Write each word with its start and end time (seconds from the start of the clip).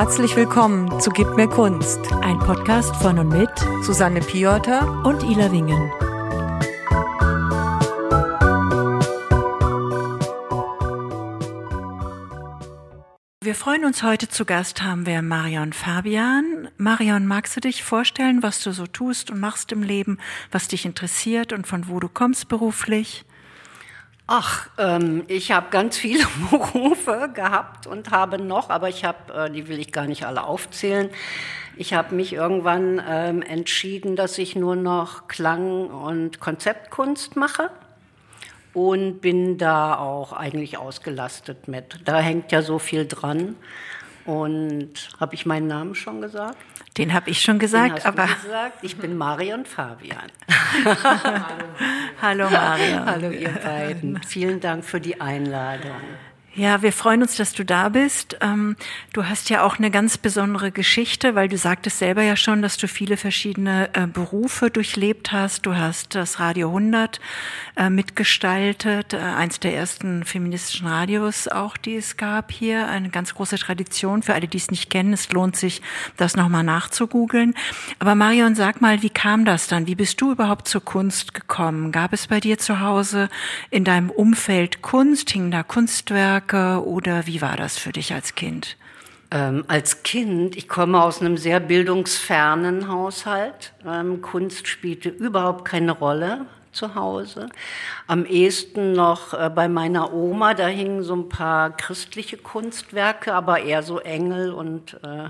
Herzlich 0.00 0.36
willkommen 0.36 1.00
zu 1.00 1.10
Gib 1.10 1.34
mir 1.34 1.48
Kunst, 1.48 1.98
ein 2.22 2.38
Podcast 2.38 2.94
von 3.02 3.18
und 3.18 3.30
mit 3.30 3.50
Susanne 3.82 4.20
Piotr 4.20 5.02
und 5.04 5.24
Ila 5.24 5.50
Wingen. 5.50 5.90
Wir 13.42 13.56
freuen 13.56 13.84
uns 13.84 14.04
heute 14.04 14.28
zu 14.28 14.44
Gast 14.44 14.84
haben 14.84 15.04
wir 15.04 15.20
Marion 15.20 15.72
Fabian. 15.72 16.68
Marion, 16.76 17.26
magst 17.26 17.56
du 17.56 17.60
dich 17.60 17.82
vorstellen, 17.82 18.44
was 18.44 18.62
du 18.62 18.70
so 18.70 18.86
tust 18.86 19.32
und 19.32 19.40
machst 19.40 19.72
im 19.72 19.82
Leben, 19.82 20.18
was 20.52 20.68
dich 20.68 20.86
interessiert 20.86 21.52
und 21.52 21.66
von 21.66 21.88
wo 21.88 21.98
du 21.98 22.08
kommst 22.08 22.46
beruflich? 22.46 23.24
Ach, 24.30 24.68
ähm, 24.76 25.24
ich 25.26 25.52
habe 25.52 25.68
ganz 25.70 25.96
viele 25.96 26.24
Berufe 26.50 27.30
gehabt 27.32 27.86
und 27.86 28.10
habe 28.10 28.36
noch, 28.36 28.68
aber 28.68 28.90
ich 28.90 29.06
habe, 29.06 29.32
äh, 29.32 29.50
die 29.50 29.68
will 29.68 29.78
ich 29.78 29.90
gar 29.90 30.06
nicht 30.06 30.26
alle 30.26 30.44
aufzählen. 30.44 31.08
Ich 31.78 31.94
habe 31.94 32.14
mich 32.14 32.34
irgendwann 32.34 33.02
ähm, 33.08 33.40
entschieden, 33.40 34.16
dass 34.16 34.36
ich 34.36 34.54
nur 34.54 34.76
noch 34.76 35.28
Klang- 35.28 35.88
und 35.88 36.40
Konzeptkunst 36.40 37.36
mache 37.36 37.70
und 38.74 39.20
bin 39.22 39.56
da 39.56 39.96
auch 39.96 40.34
eigentlich 40.34 40.76
ausgelastet 40.76 41.66
mit. 41.66 42.00
Da 42.04 42.20
hängt 42.20 42.52
ja 42.52 42.60
so 42.60 42.78
viel 42.78 43.06
dran. 43.06 43.56
Und 44.26 45.08
habe 45.18 45.36
ich 45.36 45.46
meinen 45.46 45.68
Namen 45.68 45.94
schon 45.94 46.20
gesagt? 46.20 46.58
Den 46.98 47.14
habe 47.14 47.30
ich 47.30 47.40
schon 47.40 47.60
gesagt, 47.60 48.04
aber 48.04 48.26
gesagt. 48.26 48.78
ich 48.82 48.96
bin 48.96 49.16
Marion 49.16 49.64
Fabian. 49.64 50.26
Hallo 52.20 52.50
Marion. 52.50 53.06
Hallo 53.06 53.30
ihr 53.30 53.50
beiden. 53.50 54.20
Vielen 54.24 54.58
Dank 54.58 54.84
für 54.84 55.00
die 55.00 55.20
Einladung. 55.20 55.92
Ja, 56.58 56.82
wir 56.82 56.92
freuen 56.92 57.22
uns, 57.22 57.36
dass 57.36 57.52
du 57.52 57.64
da 57.64 57.88
bist. 57.88 58.36
Ähm, 58.40 58.74
du 59.12 59.26
hast 59.26 59.48
ja 59.48 59.62
auch 59.62 59.78
eine 59.78 59.92
ganz 59.92 60.18
besondere 60.18 60.72
Geschichte, 60.72 61.36
weil 61.36 61.48
du 61.48 61.56
sagtest 61.56 62.00
selber 62.00 62.22
ja 62.22 62.34
schon, 62.34 62.62
dass 62.62 62.76
du 62.76 62.88
viele 62.88 63.16
verschiedene 63.16 63.90
äh, 63.92 64.08
Berufe 64.08 64.68
durchlebt 64.68 65.30
hast. 65.30 65.66
Du 65.66 65.76
hast 65.76 66.16
das 66.16 66.40
Radio 66.40 66.66
100 66.66 67.20
äh, 67.76 67.90
mitgestaltet, 67.90 69.12
äh, 69.12 69.18
eins 69.18 69.60
der 69.60 69.76
ersten 69.76 70.24
feministischen 70.24 70.88
Radios 70.88 71.46
auch, 71.46 71.76
die 71.76 71.94
es 71.94 72.16
gab 72.16 72.50
hier. 72.50 72.88
Eine 72.88 73.10
ganz 73.10 73.36
große 73.36 73.58
Tradition. 73.58 74.24
Für 74.24 74.34
alle, 74.34 74.48
die 74.48 74.58
es 74.58 74.72
nicht 74.72 74.90
kennen, 74.90 75.12
es 75.12 75.30
lohnt 75.30 75.54
sich, 75.54 75.80
das 76.16 76.34
nochmal 76.34 76.64
nachzugoogeln. 76.64 77.54
Aber 78.00 78.16
Marion, 78.16 78.56
sag 78.56 78.80
mal, 78.80 79.00
wie 79.02 79.10
kam 79.10 79.44
das 79.44 79.68
dann? 79.68 79.86
Wie 79.86 79.94
bist 79.94 80.20
du 80.20 80.32
überhaupt 80.32 80.66
zur 80.66 80.84
Kunst 80.84 81.34
gekommen? 81.34 81.92
Gab 81.92 82.12
es 82.12 82.26
bei 82.26 82.40
dir 82.40 82.58
zu 82.58 82.80
Hause 82.80 83.28
in 83.70 83.84
deinem 83.84 84.10
Umfeld 84.10 84.82
Kunst? 84.82 85.30
Hingen 85.30 85.52
da 85.52 85.62
Kunstwerke? 85.62 86.47
Werke 86.48 86.86
oder 86.86 87.26
wie 87.26 87.40
war 87.42 87.56
das 87.56 87.78
für 87.78 87.92
dich 87.92 88.12
als 88.14 88.34
Kind? 88.34 88.76
Ähm, 89.30 89.64
als 89.68 90.02
Kind, 90.02 90.56
ich 90.56 90.68
komme 90.68 91.02
aus 91.02 91.20
einem 91.20 91.36
sehr 91.36 91.60
bildungsfernen 91.60 92.88
Haushalt. 92.88 93.74
Ähm, 93.86 94.22
Kunst 94.22 94.66
spielte 94.66 95.10
überhaupt 95.10 95.66
keine 95.66 95.92
Rolle 95.92 96.46
zu 96.72 96.94
Hause. 96.94 97.50
Am 98.06 98.24
ehesten 98.24 98.92
noch 98.92 99.34
äh, 99.34 99.50
bei 99.54 99.68
meiner 99.68 100.14
Oma, 100.14 100.54
da 100.54 100.66
hingen 100.66 101.02
so 101.02 101.14
ein 101.14 101.28
paar 101.28 101.76
christliche 101.76 102.38
Kunstwerke, 102.38 103.34
aber 103.34 103.60
eher 103.60 103.82
so 103.82 103.98
Engel 103.98 104.52
und 104.52 104.98
äh, 105.04 105.28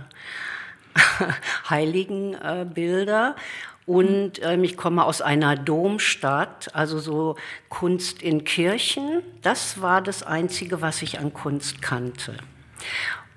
Heiligenbilder. 1.70 3.34
Äh, 3.36 3.40
und 3.88 4.42
ähm, 4.42 4.64
ich 4.64 4.76
komme 4.76 5.02
aus 5.02 5.22
einer 5.22 5.56
Domstadt, 5.56 6.74
also 6.74 6.98
so 6.98 7.36
Kunst 7.70 8.20
in 8.20 8.44
Kirchen. 8.44 9.22
Das 9.40 9.80
war 9.80 10.02
das 10.02 10.22
Einzige, 10.22 10.82
was 10.82 11.00
ich 11.00 11.18
an 11.18 11.32
Kunst 11.32 11.80
kannte. 11.80 12.34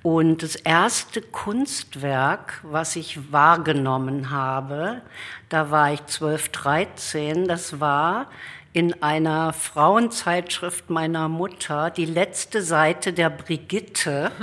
Und 0.03 0.44
das 0.44 0.57
erste 0.57 1.22
Kunstwerk, 1.22 2.59
was 2.63 2.97
ich 2.97 3.31
wahrgenommen 3.31 4.29
habe, 4.29 5.01
da 5.47 5.72
war 5.72 5.94
ich 5.94 6.06
12, 6.07 6.50
13, 6.50 7.47
das 7.47 7.79
war 7.79 8.28
in 8.73 9.03
einer 9.03 9.51
Frauenzeitschrift 9.51 10.89
meiner 10.89 11.27
Mutter 11.27 11.89
die 11.89 12.05
letzte 12.05 12.61
Seite 12.61 13.13
der 13.13 13.29
Brigitte. 13.29 14.31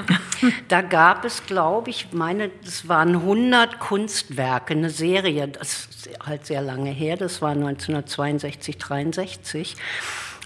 Da 0.68 0.82
gab 0.82 1.24
es, 1.24 1.46
glaube 1.46 1.90
ich, 1.90 2.12
meine, 2.12 2.50
das 2.64 2.86
waren 2.86 3.16
100 3.16 3.80
Kunstwerke, 3.80 4.74
eine 4.74 4.90
Serie, 4.90 5.48
das 5.48 5.86
ist 5.86 6.10
halt 6.24 6.46
sehr 6.46 6.62
lange 6.62 6.90
her, 6.90 7.16
das 7.16 7.42
war 7.42 7.50
1962, 7.50 8.78
63. 8.78 9.76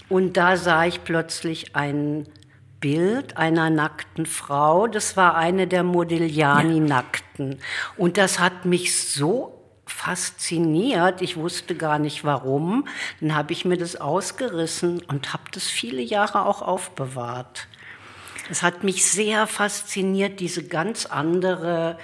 Und 0.09 0.35
da 0.35 0.57
sah 0.57 0.85
ich 0.85 1.03
plötzlich 1.03 1.75
ein 1.75 2.25
Bild 2.79 3.37
einer 3.37 3.69
nackten 3.69 4.25
Frau. 4.25 4.87
Das 4.87 5.15
war 5.15 5.35
eine 5.35 5.67
der 5.67 5.83
Modigliani-Nackten. 5.83 7.59
Und 7.95 8.17
das 8.17 8.39
hat 8.39 8.65
mich 8.65 8.99
so 8.99 9.52
fasziniert. 9.85 11.21
Ich 11.21 11.37
wusste 11.37 11.75
gar 11.75 11.99
nicht 11.99 12.23
warum. 12.23 12.87
Dann 13.19 13.35
habe 13.35 13.53
ich 13.53 13.65
mir 13.65 13.77
das 13.77 13.95
ausgerissen 13.95 15.01
und 15.07 15.33
habe 15.33 15.43
das 15.51 15.65
viele 15.65 16.01
Jahre 16.01 16.45
auch 16.45 16.61
aufbewahrt. 16.61 17.67
Es 18.49 18.61
hat 18.61 18.83
mich 18.83 19.05
sehr 19.05 19.47
fasziniert, 19.47 20.39
diese 20.39 20.63
ganz 20.63 21.05
andere, 21.05 21.97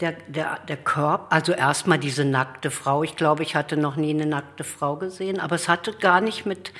der, 0.00 0.12
der, 0.26 0.58
der 0.66 0.78
Körper, 0.78 1.26
also 1.30 1.52
erstmal 1.52 1.98
diese 1.98 2.24
nackte 2.24 2.70
Frau. 2.70 3.02
Ich 3.02 3.16
glaube, 3.16 3.42
ich 3.42 3.54
hatte 3.54 3.76
noch 3.76 3.96
nie 3.96 4.10
eine 4.10 4.26
nackte 4.26 4.64
Frau 4.64 4.96
gesehen, 4.96 5.38
aber 5.38 5.56
es 5.56 5.68
hatte 5.68 5.92
gar 5.92 6.20
nicht 6.20 6.46
mit 6.46 6.72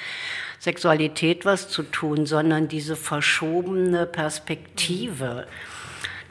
Sexualität 0.58 1.44
was 1.44 1.68
zu 1.68 1.82
tun, 1.82 2.24
sondern 2.24 2.68
diese 2.68 2.96
verschobene 2.96 4.06
Perspektive. 4.06 5.46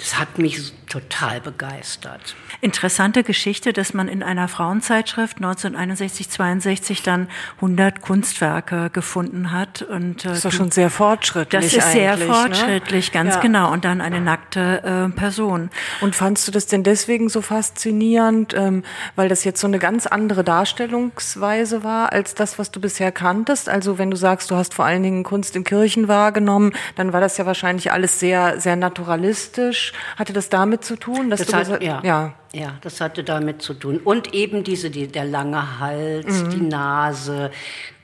Das 0.01 0.17
hat 0.17 0.39
mich 0.39 0.73
total 0.89 1.39
begeistert. 1.41 2.35
Interessante 2.59 3.23
Geschichte, 3.23 3.71
dass 3.71 3.93
man 3.93 4.07
in 4.07 4.23
einer 4.23 4.47
Frauenzeitschrift 4.47 5.37
1961, 5.37 6.29
62 6.29 7.03
dann 7.03 7.29
100 7.57 8.01
Kunstwerke 8.01 8.89
gefunden 8.89 9.51
hat. 9.51 9.83
Und, 9.83 10.25
äh, 10.25 10.29
das 10.29 10.37
ist 10.37 10.45
doch 10.45 10.51
schon 10.51 10.71
sehr 10.71 10.89
fortschrittlich. 10.89 11.71
Das 11.71 11.73
ist 11.73 11.91
sehr 11.91 12.17
ne? 12.17 12.25
fortschrittlich, 12.25 13.09
ne? 13.09 13.13
ganz 13.13 13.35
ja. 13.35 13.41
genau. 13.41 13.71
Und 13.71 13.85
dann 13.85 14.01
eine 14.01 14.19
nackte 14.21 14.83
äh, 14.83 15.15
Person. 15.15 15.69
Und 16.01 16.15
fandst 16.15 16.47
du 16.47 16.51
das 16.51 16.65
denn 16.65 16.81
deswegen 16.83 17.29
so 17.29 17.43
faszinierend, 17.43 18.55
ähm, 18.55 18.83
weil 19.15 19.29
das 19.29 19.43
jetzt 19.43 19.61
so 19.61 19.67
eine 19.67 19.77
ganz 19.77 20.07
andere 20.07 20.43
Darstellungsweise 20.43 21.83
war 21.83 22.11
als 22.11 22.33
das, 22.33 22.57
was 22.57 22.71
du 22.71 22.81
bisher 22.81 23.11
kanntest? 23.11 23.69
Also 23.69 23.99
wenn 23.99 24.09
du 24.09 24.17
sagst, 24.17 24.49
du 24.49 24.55
hast 24.55 24.73
vor 24.73 24.85
allen 24.85 25.03
Dingen 25.03 25.23
Kunst 25.23 25.55
in 25.55 25.63
Kirchen 25.63 26.07
wahrgenommen, 26.07 26.73
dann 26.95 27.13
war 27.13 27.21
das 27.21 27.37
ja 27.37 27.45
wahrscheinlich 27.45 27.91
alles 27.91 28.19
sehr, 28.19 28.59
sehr 28.59 28.75
naturalistisch 28.75 29.90
hatte 30.17 30.33
das 30.33 30.49
damit 30.49 30.83
zu 30.83 30.95
tun? 30.95 31.29
Dass 31.29 31.45
das 31.45 31.69
hat, 31.69 31.83
ja, 31.83 32.01
ja. 32.03 32.33
ja, 32.53 32.73
das 32.81 33.01
hatte 33.01 33.23
damit 33.23 33.61
zu 33.61 33.73
tun. 33.73 33.99
Und 34.03 34.33
eben 34.33 34.63
diese, 34.63 34.89
die, 34.89 35.07
der 35.07 35.25
lange 35.25 35.79
Hals, 35.79 36.43
mhm. 36.43 36.49
die 36.49 36.61
Nase, 36.61 37.51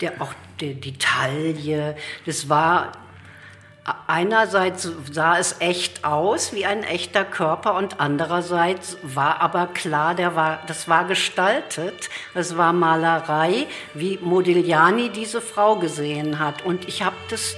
der, 0.02 0.22
auch 0.22 0.34
die, 0.60 0.74
die 0.76 0.98
Taille. 0.98 1.96
Das 2.26 2.50
war 2.50 2.92
einerseits 4.08 4.92
sah 5.12 5.38
es 5.38 5.56
echt 5.60 6.04
aus 6.04 6.54
wie 6.54 6.66
ein 6.66 6.84
echter 6.84 7.24
Körper 7.24 7.76
und 7.76 8.00
andererseits 8.00 8.98
war 9.02 9.40
aber 9.42 9.68
klar, 9.68 10.14
der 10.14 10.36
war, 10.36 10.60
das 10.68 10.90
war 10.90 11.06
gestaltet, 11.06 12.10
das 12.34 12.58
war 12.58 12.74
Malerei, 12.74 13.68
wie 13.94 14.20
Modigliani 14.22 15.10
diese 15.10 15.42
Frau 15.42 15.78
gesehen 15.78 16.40
hat. 16.40 16.66
Und 16.66 16.88
ich 16.88 17.04
habe 17.04 17.16
das 17.30 17.56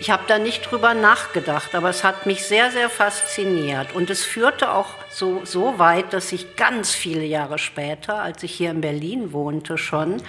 ich 0.00 0.10
habe 0.10 0.24
da 0.26 0.38
nicht 0.38 0.70
drüber 0.70 0.94
nachgedacht, 0.94 1.74
aber 1.74 1.90
es 1.90 2.04
hat 2.04 2.26
mich 2.26 2.44
sehr, 2.44 2.70
sehr 2.70 2.90
fasziniert. 2.90 3.94
Und 3.94 4.10
es 4.10 4.24
führte 4.24 4.72
auch 4.72 4.90
so, 5.10 5.44
so 5.44 5.78
weit, 5.78 6.12
dass 6.12 6.32
ich 6.32 6.56
ganz 6.56 6.92
viele 6.92 7.24
Jahre 7.24 7.58
später, 7.58 8.20
als 8.20 8.42
ich 8.42 8.52
hier 8.52 8.70
in 8.70 8.80
Berlin 8.80 9.32
wohnte 9.32 9.78
schon, 9.78 10.22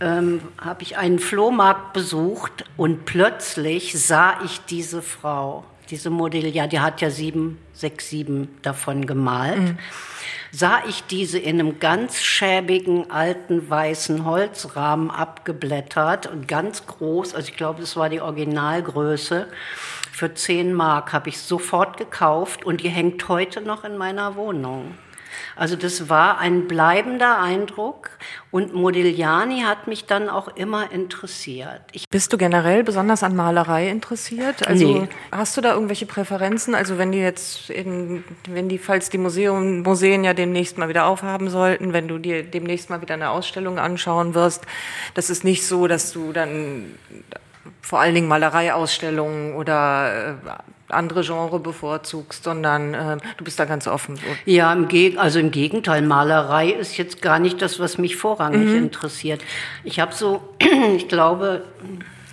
ähm, 0.00 0.40
habe 0.58 0.82
ich 0.82 0.96
einen 0.96 1.18
Flohmarkt 1.18 1.92
besucht 1.92 2.64
und 2.76 3.04
plötzlich 3.04 4.00
sah 4.00 4.38
ich 4.44 4.60
diese 4.60 5.02
Frau, 5.02 5.64
diese 5.90 6.08
Modellia, 6.08 6.66
die 6.66 6.80
hat 6.80 7.02
ja 7.02 7.10
sieben, 7.10 7.58
sechs, 7.74 8.08
sieben 8.08 8.56
davon 8.62 9.06
gemalt. 9.06 9.58
Mhm 9.58 9.78
sah 10.52 10.82
ich 10.88 11.04
diese 11.04 11.38
in 11.38 11.60
einem 11.60 11.78
ganz 11.78 12.20
schäbigen 12.22 13.10
alten 13.10 13.68
weißen 13.68 14.24
Holzrahmen 14.24 15.10
abgeblättert 15.10 16.26
und 16.26 16.48
ganz 16.48 16.86
groß, 16.86 17.34
also 17.34 17.48
ich 17.48 17.56
glaube, 17.56 17.80
das 17.80 17.96
war 17.96 18.08
die 18.08 18.20
Originalgröße. 18.20 19.46
Für 20.12 20.34
10 20.34 20.74
Mark 20.74 21.12
habe 21.12 21.28
ich 21.28 21.38
sofort 21.38 21.96
gekauft 21.96 22.64
und 22.64 22.82
die 22.82 22.88
hängt 22.88 23.28
heute 23.28 23.60
noch 23.60 23.84
in 23.84 23.96
meiner 23.96 24.36
Wohnung. 24.36 24.94
Also 25.56 25.76
das 25.76 26.08
war 26.08 26.38
ein 26.38 26.66
bleibender 26.68 27.40
Eindruck 27.40 28.10
und 28.50 28.74
Modigliani 28.74 29.62
hat 29.62 29.86
mich 29.86 30.06
dann 30.06 30.28
auch 30.28 30.48
immer 30.56 30.90
interessiert. 30.92 31.82
Ich 31.92 32.08
Bist 32.08 32.32
du 32.32 32.38
generell 32.38 32.82
besonders 32.82 33.22
an 33.22 33.36
Malerei 33.36 33.88
interessiert? 33.88 34.66
Also 34.66 35.00
nee. 35.00 35.08
hast 35.30 35.56
du 35.56 35.60
da 35.60 35.74
irgendwelche 35.74 36.06
Präferenzen? 36.06 36.74
Also 36.74 36.98
wenn 36.98 37.12
die 37.12 37.18
jetzt 37.18 37.70
in, 37.70 38.24
wenn 38.48 38.68
die, 38.68 38.78
falls 38.78 39.10
die 39.10 39.18
Museum, 39.18 39.82
Museen 39.82 40.24
ja 40.24 40.34
demnächst 40.34 40.78
mal 40.78 40.88
wieder 40.88 41.06
aufhaben 41.06 41.50
sollten, 41.50 41.92
wenn 41.92 42.08
du 42.08 42.18
dir 42.18 42.42
demnächst 42.42 42.90
mal 42.90 43.00
wieder 43.00 43.14
eine 43.14 43.30
Ausstellung 43.30 43.78
anschauen 43.78 44.34
wirst, 44.34 44.64
das 45.14 45.30
ist 45.30 45.44
nicht 45.44 45.66
so, 45.66 45.86
dass 45.86 46.12
du 46.12 46.32
dann 46.32 46.94
vor 47.82 48.00
allen 48.00 48.14
Dingen 48.14 48.28
Malereiausstellungen 48.28 49.54
oder 49.54 50.38
äh, 50.44 50.79
andere 50.92 51.22
Genre 51.22 51.58
bevorzugst, 51.60 52.44
sondern 52.44 52.94
äh, 52.94 53.16
du 53.36 53.44
bist 53.44 53.58
da 53.58 53.64
ganz 53.64 53.86
offen. 53.86 54.16
So. 54.16 54.22
Ja, 54.44 54.72
im 54.72 54.88
Geg 54.88 55.18
also 55.18 55.38
im 55.38 55.50
Gegenteil, 55.50 56.02
Malerei 56.02 56.70
ist 56.70 56.96
jetzt 56.96 57.22
gar 57.22 57.38
nicht 57.38 57.62
das, 57.62 57.78
was 57.78 57.98
mich 57.98 58.16
vorrangig 58.16 58.68
mhm. 58.68 58.76
interessiert. 58.76 59.42
Ich 59.84 60.00
habe 60.00 60.14
so, 60.14 60.42
ich 60.96 61.08
glaube, 61.08 61.62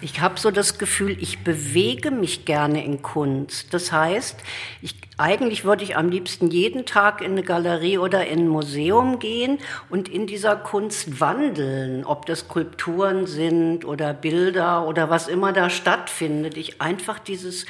ich 0.02 0.22
habe 0.22 0.40
so 0.40 0.52
das 0.52 0.78
Gefühl, 0.78 1.18
ich 1.20 1.40
bewege 1.40 2.12
mich 2.12 2.46
gerne 2.46 2.86
in 2.86 3.02
Kunst. 3.02 3.74
Das 3.74 3.92
heißt, 3.92 4.38
ich, 4.82 4.96
eigentlich 5.18 5.66
würde 5.66 5.84
ich 5.84 5.98
am 5.98 6.10
liebsten 6.10 6.52
jeden 6.52 6.86
Tag 6.86 7.22
in 7.22 7.32
eine 7.32 7.44
Galerie 7.44 7.98
oder 7.98 8.28
in 8.28 8.42
ein 8.42 8.48
Museum 8.48 9.18
gehen 9.18 9.58
und 9.90 10.08
in 10.08 10.28
dieser 10.28 10.56
Kunst 10.56 11.20
wandeln, 11.20 12.06
ob 12.06 12.28
das 12.28 12.40
Skulpturen 12.42 13.26
sind 13.26 13.86
oder 13.86 14.14
Bilder 14.14 14.88
oder 14.88 15.10
was 15.10 15.28
immer 15.28 15.52
da 15.52 15.70
stattfindet. 15.70 16.58
Ich 16.58 16.80
einfach 16.80 17.18
dieses 17.18 17.66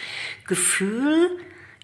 Gefühl, 0.45 1.29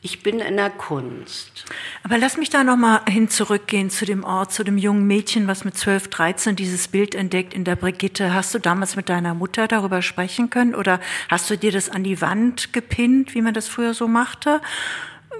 ich 0.03 0.21
bin 0.21 0.39
in 0.39 0.57
der 0.57 0.69
Kunst. 0.69 1.65
Aber 2.03 2.17
lass 2.17 2.35
mich 2.35 2.49
da 2.49 2.65
noch 2.65 2.75
mal 2.75 3.01
hin 3.07 3.29
zurückgehen 3.29 3.89
zu 3.89 4.05
dem 4.05 4.25
Ort, 4.25 4.51
zu 4.51 4.65
dem 4.65 4.77
jungen 4.77 5.07
Mädchen, 5.07 5.47
was 5.47 5.63
mit 5.63 5.77
12, 5.77 6.09
13 6.09 6.55
dieses 6.57 6.89
Bild 6.89 7.15
entdeckt 7.15 7.53
in 7.53 7.63
der 7.63 7.77
Brigitte. 7.77 8.33
Hast 8.33 8.53
du 8.53 8.59
damals 8.59 8.97
mit 8.97 9.07
deiner 9.07 9.33
Mutter 9.33 9.69
darüber 9.69 10.01
sprechen 10.01 10.49
können 10.49 10.75
oder 10.75 10.99
hast 11.29 11.49
du 11.49 11.57
dir 11.57 11.71
das 11.71 11.89
an 11.89 12.03
die 12.03 12.19
Wand 12.19 12.73
gepinnt, 12.73 13.33
wie 13.33 13.41
man 13.41 13.53
das 13.53 13.69
früher 13.69 13.93
so 13.93 14.09
machte? 14.09 14.61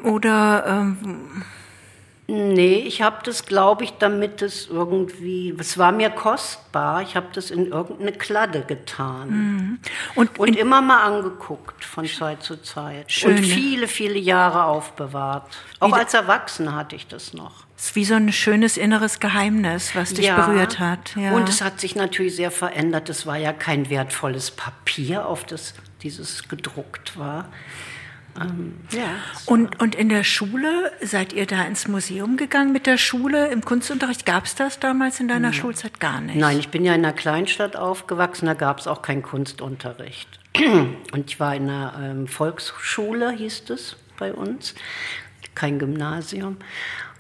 Oder 0.04 0.66
ähm 0.66 1.44
Nee, 2.28 2.76
ich 2.76 3.02
habe 3.02 3.18
das, 3.26 3.46
glaube 3.46 3.84
ich, 3.84 3.92
damit 4.00 4.42
es 4.42 4.68
irgendwie, 4.68 5.54
es 5.60 5.78
war 5.78 5.92
mir 5.92 6.10
kostbar, 6.10 7.02
ich 7.02 7.18
habe 7.18 7.28
das 7.34 7.52
in 7.52 7.68
irgendeine 7.68 8.14
Kladde 8.14 8.62
getan. 8.62 9.30
Mhm. 9.30 9.80
Und, 10.16 10.40
und 10.40 10.56
immer 10.56 10.82
mal 10.82 11.04
angeguckt 11.04 11.84
von 11.84 12.08
Zeit 12.08 12.42
zu 12.42 12.62
Zeit. 12.62 13.12
Schön, 13.12 13.38
und 13.38 13.44
viele, 13.44 13.90
viele 13.90 14.18
Jahre 14.18 14.64
aufbewahrt. 14.64 15.50
Auch 15.82 15.92
als 15.92 16.14
Erwachsene 16.14 16.74
hatte 16.74 16.96
ich 16.96 17.08
das 17.08 17.34
noch. 17.34 17.66
Es 17.76 17.88
ist 17.88 17.96
wie 17.98 18.06
so 18.06 18.14
ein 18.14 18.32
schönes 18.32 18.78
inneres 18.78 19.20
Geheimnis, 19.20 19.94
was 19.94 20.14
dich 20.14 20.28
ja. 20.28 20.46
berührt 20.46 20.80
hat. 20.80 21.18
Ja. 21.18 21.34
Und 21.34 21.50
es 21.50 21.62
hat 21.62 21.82
sich 21.82 21.96
natürlich 21.96 22.38
sehr 22.38 22.52
verändert. 22.52 23.10
Es 23.10 23.26
war 23.26 23.36
ja 23.36 23.52
kein 23.52 23.90
wertvolles 23.90 24.52
Papier, 24.52 25.28
auf 25.28 25.44
das 25.44 25.74
dieses 26.02 26.48
gedruckt 26.48 27.20
war. 27.20 27.50
Ähm, 28.40 28.74
ja, 28.92 29.16
und, 29.46 29.80
und 29.82 29.96
in 29.96 30.10
der 30.10 30.24
Schule, 30.24 30.92
seid 31.02 31.34
ihr 31.34 31.46
da 31.46 31.64
ins 31.64 31.88
Museum 31.88 32.38
gegangen 32.38 32.72
mit 32.72 32.88
der 32.88 32.98
Schule 32.98 33.48
im 33.48 33.62
Kunstunterricht? 33.62 34.26
Gab 34.26 34.46
es 34.46 34.56
das 34.56 34.80
damals 34.80 35.20
in 35.20 35.28
deiner 35.28 35.50
Nein. 35.50 35.54
Schulzeit 35.54 36.00
gar 36.00 36.22
nicht? 36.22 36.38
Nein, 36.38 36.60
ich 36.60 36.70
bin 36.70 36.84
ja 36.84 36.96
in 36.96 37.06
einer 37.06 37.14
Kleinstadt 37.14 37.76
aufgewachsen, 37.76 38.46
da 38.46 38.54
gab 38.54 38.80
es 38.80 38.88
auch 38.88 39.02
keinen 39.02 39.22
Kunstunterricht. 39.22 40.40
Und 41.12 41.30
ich 41.30 41.40
war 41.40 41.56
in 41.56 41.64
einer 41.64 41.94
ähm, 42.02 42.28
Volksschule, 42.28 43.32
hieß 43.32 43.70
es 43.70 43.98
bei 44.18 44.34
uns, 44.34 44.76
kein 45.56 45.80
Gymnasium. 45.80 46.58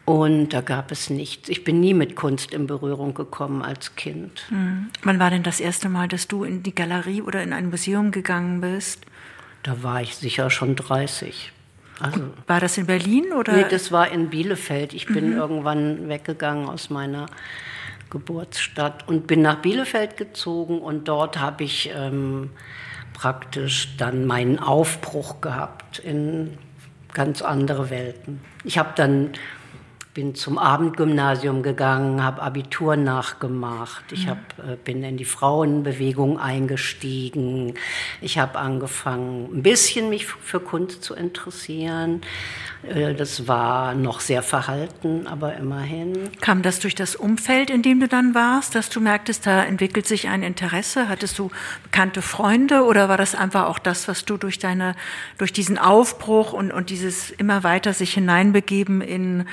Und 0.05 0.49
da 0.49 0.59
gab 0.59 0.91
es 0.91 1.09
nichts. 1.09 1.47
Ich 1.47 1.63
bin 1.63 1.79
nie 1.79 1.93
mit 1.93 2.17
Kunst 2.17 2.53
in 2.53 2.67
Berührung 2.67 3.13
gekommen 3.13 3.61
als 3.61 3.95
Kind. 3.95 4.43
Mhm. 4.49 4.89
Wann 5.03 5.19
war 5.19 5.29
denn 5.29 5.43
das 5.43 5.61
erste 5.61 5.87
Mal, 5.87 6.09
dass 6.09 6.27
du 6.27 6.43
in 6.43 6.61
die 6.61 6.75
Galerie 6.75 7.21
oder 7.21 7.41
in 7.41 7.53
ein 7.53 7.69
Museum 7.69 8.11
gegangen 8.11 8.59
bist? 8.59 9.05
Da 9.63 9.81
war 9.81 10.01
ich 10.01 10.15
sicher 10.15 10.49
schon 10.49 10.75
30. 10.75 11.51
Also, 11.99 12.21
war 12.47 12.59
das 12.59 12.77
in 12.77 12.85
Berlin 12.85 13.31
oder? 13.31 13.53
Nee, 13.53 13.65
das 13.69 13.91
war 13.91 14.11
in 14.11 14.29
Bielefeld. 14.29 14.93
Ich 14.93 15.05
bin 15.05 15.31
mhm. 15.31 15.37
irgendwann 15.37 16.09
weggegangen 16.09 16.67
aus 16.67 16.89
meiner 16.89 17.27
Geburtsstadt 18.09 19.07
und 19.07 19.25
bin 19.27 19.41
nach 19.41 19.61
Bielefeld 19.61 20.17
gezogen 20.17 20.79
und 20.79 21.07
dort 21.07 21.39
habe 21.39 21.63
ich 21.63 21.91
ähm, 21.95 22.51
praktisch 23.13 23.95
dann 23.97 24.25
meinen 24.25 24.59
Aufbruch 24.59 25.41
gehabt 25.41 25.99
in 25.99 26.57
ganz 27.13 27.41
andere 27.41 27.89
Welten. 27.89 28.41
Ich 28.63 28.77
habe 28.77 28.91
dann 28.95 29.31
bin 30.13 30.35
zum 30.35 30.59
Abendgymnasium 30.59 31.63
gegangen, 31.63 32.23
habe 32.23 32.41
Abitur 32.41 32.95
nachgemacht. 32.95 34.03
Ich 34.11 34.27
hab, 34.27 34.37
äh, 34.59 34.75
bin 34.75 35.03
in 35.03 35.17
die 35.17 35.25
Frauenbewegung 35.25 36.39
eingestiegen. 36.39 37.73
Ich 38.21 38.37
habe 38.37 38.59
angefangen, 38.59 39.49
ein 39.51 39.63
bisschen 39.63 40.09
mich 40.09 40.27
für 40.27 40.59
Kunst 40.59 41.03
zu 41.03 41.15
interessieren. 41.15 42.21
Äh, 42.83 43.15
das 43.15 43.47
war 43.47 43.95
noch 43.95 44.19
sehr 44.19 44.43
verhalten, 44.43 45.25
aber 45.25 45.55
immerhin. 45.55 46.29
Kam 46.41 46.61
das 46.61 46.79
durch 46.79 46.95
das 46.95 47.15
Umfeld, 47.15 47.69
in 47.69 47.81
dem 47.81 47.99
du 47.99 48.07
dann 48.07 48.35
warst, 48.35 48.75
dass 48.75 48.89
du 48.89 48.99
merktest, 48.99 49.45
da 49.47 49.63
entwickelt 49.63 50.05
sich 50.05 50.27
ein 50.27 50.43
Interesse? 50.43 51.09
Hattest 51.09 51.39
du 51.39 51.49
bekannte 51.83 52.21
Freunde 52.21 52.83
oder 52.83 53.09
war 53.09 53.17
das 53.17 53.35
einfach 53.35 53.65
auch 53.65 53.79
das, 53.79 54.07
was 54.07 54.25
du 54.25 54.37
durch 54.37 54.59
deine, 54.59 54.95
durch 55.37 55.53
diesen 55.53 55.77
Aufbruch 55.77 56.53
und, 56.53 56.71
und 56.71 56.89
dieses 56.89 57.31
immer 57.31 57.63
weiter 57.63 57.93
sich 57.93 58.13
hineinbegeben 58.13 59.01
in 59.01 59.45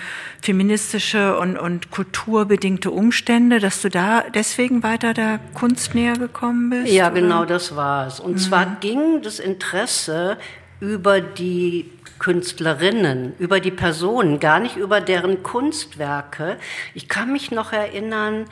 feministische 0.50 1.38
und, 1.38 1.56
und 1.56 1.92
kulturbedingte 1.92 2.90
Umstände, 2.90 3.60
dass 3.60 3.82
du 3.82 3.88
da 3.88 4.24
deswegen 4.34 4.82
weiter 4.82 5.14
der 5.14 5.38
Kunst 5.54 5.94
näher 5.94 6.16
gekommen 6.16 6.70
bist? 6.70 6.92
Ja, 6.92 7.06
oder? 7.06 7.20
genau 7.20 7.44
das 7.44 7.76
war 7.76 8.08
es. 8.08 8.18
Und 8.18 8.32
mhm. 8.32 8.38
zwar 8.38 8.66
ging 8.80 9.22
das 9.22 9.38
Interesse 9.38 10.38
über 10.80 11.20
die 11.20 11.88
Künstlerinnen, 12.18 13.34
über 13.38 13.60
die 13.60 13.70
Personen, 13.70 14.40
gar 14.40 14.58
nicht 14.58 14.76
über 14.76 15.00
deren 15.00 15.44
Kunstwerke. 15.44 16.56
Ich 16.94 17.08
kann 17.08 17.32
mich 17.32 17.52
noch 17.52 17.72
erinnern, 17.72 18.46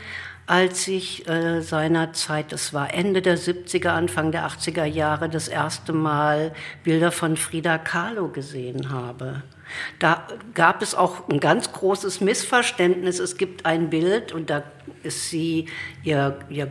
als 0.47 0.87
ich 0.87 1.29
äh, 1.29 1.63
seinerzeit, 1.63 2.53
das 2.53 2.73
war 2.73 2.95
Ende 2.95 3.23
der 3.23 3.37
70er, 3.37 3.89
Anfang 3.89 4.31
der 4.31 4.47
80er 4.47 4.85
Jahre, 4.85 5.29
das 5.29 5.49
erste 5.49 5.93
Mal 5.93 6.53
Bilder 6.85 7.11
von 7.11 7.37
Frida 7.37 7.77
Kahlo 7.77 8.29
gesehen 8.29 8.91
habe. 8.91 9.43
Da 9.99 10.27
gab 10.55 10.83
es 10.83 10.95
auch 10.95 11.29
ein 11.29 11.41
ganz 11.41 11.73
großes 11.73 12.21
Missverständnis. 12.21 13.19
Es 13.19 13.37
gibt 13.37 13.67
ein 13.67 13.91
Bild 13.91 14.33
und 14.33 14.51
da 14.51 14.63
ist 15.03 15.31
sie, 15.31 15.67
ihr, 16.05 16.39
ihr 16.49 16.71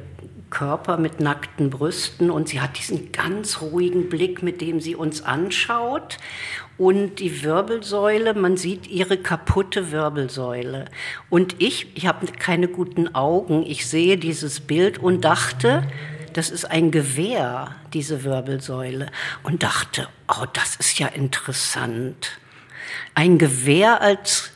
Körper 0.50 0.98
mit 0.98 1.20
nackten 1.20 1.70
Brüsten 1.70 2.32
und 2.32 2.48
sie 2.48 2.62
hat 2.62 2.78
diesen 2.78 3.12
ganz 3.12 3.62
ruhigen 3.62 4.10
Blick, 4.10 4.42
mit 4.42 4.62
dem 4.62 4.80
sie 4.80 4.96
uns 4.96 5.22
anschaut. 5.22 6.18
Und 6.78 7.20
die 7.20 7.44
Wirbelsäule, 7.44 8.34
man 8.34 8.56
sieht 8.56 8.88
ihre 8.88 9.18
kaputte 9.18 9.92
Wirbelsäule. 9.92 10.86
Und 11.30 11.56
ich, 11.60 11.96
ich 11.96 12.08
habe 12.08 12.28
keine 12.28 12.68
guten 12.68 13.14
Augen, 13.16 13.66
ich 13.66 13.88
sehe 13.88 14.18
dieses 14.18 14.60
Bild 14.60 15.00
und 15.00 15.26
dachte, 15.26 15.84
das 16.34 16.52
ist 16.52 16.66
ein 16.66 16.92
Gewehr, 16.92 17.76
diese 17.94 18.24
Wirbelsäule. 18.24 19.08
Und 19.44 19.64
dachte, 19.64 20.08
oh, 20.28 20.46
das 20.54 20.76
ist 20.76 21.00
ja 21.00 21.08
interessant. 21.08 22.40
Ein 23.18 23.40
Gewehr 23.40 24.00
als 24.00 24.52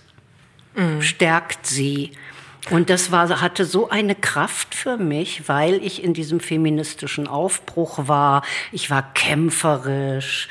mhm. 0.76 1.02
stärkt 1.02 1.66
sie. 1.66 2.12
Und 2.70 2.92
das 2.92 3.12
war, 3.12 3.42
hatte 3.42 3.66
so 3.66 3.90
eine 3.90 4.14
Kraft 4.14 4.76
für 4.76 4.98
mich, 4.98 5.50
weil 5.50 5.84
ich 5.84 6.04
in 6.04 6.14
diesem 6.14 6.40
feministischen 6.40 7.28
Aufbruch 7.28 8.08
war. 8.08 8.44
Ich 8.72 8.92
war 8.92 9.14
kämpferisch. 9.16 10.48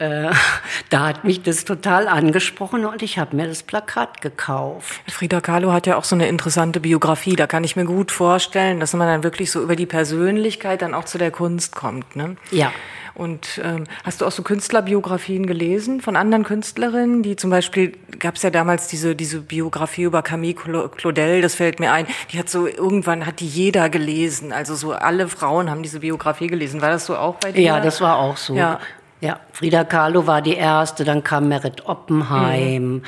Äh, 0.00 0.30
da 0.90 1.06
hat 1.06 1.24
mich 1.24 1.42
das 1.42 1.64
total 1.64 2.08
angesprochen 2.08 2.84
und 2.86 3.02
ich 3.02 3.18
habe 3.18 3.36
mir 3.36 3.46
das 3.46 3.62
Plakat 3.62 4.20
gekauft. 4.20 5.00
Frida 5.08 5.40
Kahlo 5.40 5.72
hat 5.72 5.86
ja 5.86 5.96
auch 5.96 6.04
so 6.04 6.16
eine 6.16 6.26
interessante 6.26 6.80
Biografie. 6.80 7.36
Da 7.36 7.46
kann 7.46 7.62
ich 7.62 7.76
mir 7.76 7.84
gut 7.84 8.10
vorstellen, 8.10 8.80
dass 8.80 8.94
man 8.94 9.06
dann 9.06 9.22
wirklich 9.22 9.50
so 9.50 9.62
über 9.62 9.76
die 9.76 9.86
Persönlichkeit 9.86 10.82
dann 10.82 10.94
auch 10.94 11.04
zu 11.04 11.18
der 11.18 11.30
Kunst 11.30 11.76
kommt. 11.76 12.16
Ne? 12.16 12.36
Ja. 12.50 12.72
Und 13.14 13.60
ähm, 13.62 13.84
hast 14.04 14.20
du 14.20 14.26
auch 14.26 14.30
so 14.30 14.42
Künstlerbiografien 14.42 15.44
gelesen 15.44 16.00
von 16.00 16.16
anderen 16.16 16.44
Künstlerinnen, 16.44 17.22
die 17.22 17.36
zum 17.36 17.50
Beispiel 17.50 17.92
gab 18.18 18.36
es 18.36 18.42
ja 18.42 18.50
damals 18.50 18.86
diese 18.86 19.14
diese 19.14 19.40
Biografie 19.40 20.04
über 20.04 20.22
Camille 20.22 20.54
Claudel, 20.54 21.42
das 21.42 21.54
fällt 21.54 21.80
mir 21.80 21.92
ein. 21.92 22.06
Die 22.32 22.38
hat 22.38 22.48
so 22.48 22.66
irgendwann 22.66 23.26
hat 23.26 23.40
die 23.40 23.46
jeder 23.46 23.90
gelesen, 23.90 24.52
also 24.52 24.74
so 24.74 24.92
alle 24.92 25.28
Frauen 25.28 25.68
haben 25.70 25.82
diese 25.82 26.00
Biografie 26.00 26.46
gelesen. 26.46 26.80
War 26.80 26.90
das 26.90 27.04
so 27.04 27.16
auch 27.16 27.34
bei 27.34 27.52
dir? 27.52 27.60
Ja, 27.60 27.80
das 27.80 28.00
war 28.00 28.16
auch 28.16 28.36
so. 28.36 28.54
Ja. 28.54 28.80
Ja, 29.20 29.40
Frida 29.52 29.84
Kahlo 29.84 30.26
war 30.26 30.40
die 30.40 30.54
erste, 30.54 31.04
dann 31.04 31.22
kam 31.22 31.48
Merit 31.48 31.86
Oppenheim. 31.86 32.92
Mhm. 32.92 33.02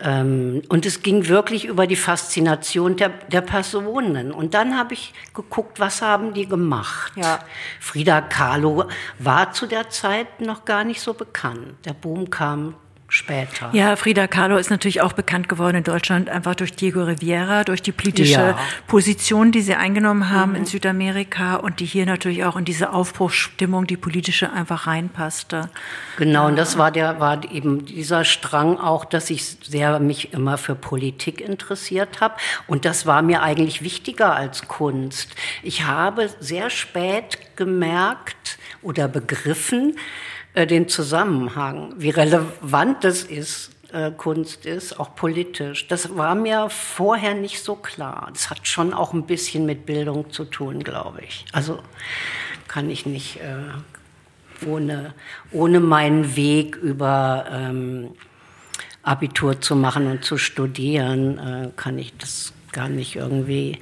Ähm, 0.00 0.62
und 0.68 0.86
es 0.86 1.02
ging 1.02 1.28
wirklich 1.28 1.66
über 1.66 1.86
die 1.86 1.96
Faszination 1.96 2.96
der, 2.96 3.10
der 3.10 3.42
Personen. 3.42 4.32
Und 4.32 4.54
dann 4.54 4.78
habe 4.78 4.94
ich 4.94 5.12
geguckt, 5.34 5.78
was 5.78 6.00
haben 6.00 6.32
die 6.32 6.46
gemacht. 6.46 7.12
Ja. 7.16 7.40
Frida 7.80 8.22
Kahlo 8.22 8.84
war 9.18 9.52
zu 9.52 9.66
der 9.66 9.90
Zeit 9.90 10.40
noch 10.40 10.64
gar 10.64 10.84
nicht 10.84 11.02
so 11.02 11.12
bekannt. 11.12 11.74
Der 11.84 11.92
Boom 11.92 12.30
kam 12.30 12.74
später. 13.08 13.70
Ja, 13.72 13.96
Frida 13.96 14.26
Kahlo 14.26 14.58
ist 14.58 14.70
natürlich 14.70 15.00
auch 15.00 15.14
bekannt 15.14 15.48
geworden 15.48 15.78
in 15.78 15.84
Deutschland, 15.84 16.28
einfach 16.28 16.54
durch 16.54 16.74
Diego 16.74 17.02
Rivera, 17.04 17.64
durch 17.64 17.80
die 17.80 17.92
politische 17.92 18.32
ja. 18.32 18.58
Position, 18.86 19.50
die 19.50 19.62
sie 19.62 19.74
eingenommen 19.74 20.28
haben 20.30 20.50
mhm. 20.50 20.58
in 20.58 20.66
Südamerika 20.66 21.56
und 21.56 21.80
die 21.80 21.86
hier 21.86 22.04
natürlich 22.04 22.44
auch 22.44 22.56
in 22.56 22.66
diese 22.66 22.92
Aufbruchsstimmung, 22.92 23.86
die 23.86 23.96
politische, 23.96 24.52
einfach 24.52 24.86
reinpasste. 24.86 25.70
Genau, 26.18 26.42
ja. 26.42 26.48
und 26.48 26.56
das 26.56 26.76
war 26.76 26.90
der, 26.90 27.18
war 27.18 27.50
eben 27.50 27.86
dieser 27.86 28.24
Strang 28.24 28.78
auch, 28.78 29.06
dass 29.06 29.30
ich 29.30 29.56
sehr 29.62 29.98
mich 30.00 30.34
immer 30.34 30.58
für 30.58 30.74
Politik 30.74 31.40
interessiert 31.40 32.20
habe. 32.20 32.34
Und 32.66 32.84
das 32.84 33.06
war 33.06 33.22
mir 33.22 33.42
eigentlich 33.42 33.82
wichtiger 33.82 34.36
als 34.36 34.68
Kunst. 34.68 35.34
Ich 35.62 35.84
habe 35.84 36.28
sehr 36.40 36.68
spät 36.68 37.38
gemerkt 37.56 38.58
oder 38.82 39.08
begriffen, 39.08 39.96
äh, 40.58 40.66
den 40.66 40.88
Zusammenhang, 40.88 41.94
wie 41.98 42.10
relevant 42.10 43.04
das 43.04 43.22
ist, 43.22 43.70
äh, 43.92 44.10
Kunst 44.10 44.66
ist, 44.66 44.98
auch 44.98 45.14
politisch. 45.14 45.86
Das 45.86 46.16
war 46.16 46.34
mir 46.34 46.68
vorher 46.68 47.34
nicht 47.34 47.62
so 47.62 47.76
klar. 47.76 48.28
Das 48.32 48.50
hat 48.50 48.66
schon 48.66 48.92
auch 48.92 49.12
ein 49.12 49.24
bisschen 49.24 49.66
mit 49.66 49.86
Bildung 49.86 50.32
zu 50.32 50.44
tun, 50.44 50.82
glaube 50.82 51.20
ich. 51.22 51.44
Also 51.52 51.78
kann 52.66 52.90
ich 52.90 53.06
nicht 53.06 53.36
äh, 53.36 54.66
ohne, 54.66 55.14
ohne 55.52 55.78
meinen 55.78 56.34
Weg 56.34 56.74
über 56.74 57.46
ähm, 57.52 58.10
Abitur 59.04 59.60
zu 59.60 59.76
machen 59.76 60.08
und 60.08 60.24
zu 60.24 60.38
studieren, 60.38 61.72
kann 61.76 61.98
ich 61.98 62.14
das 62.18 62.52
gar 62.72 62.88
nicht 62.88 63.16
irgendwie 63.16 63.78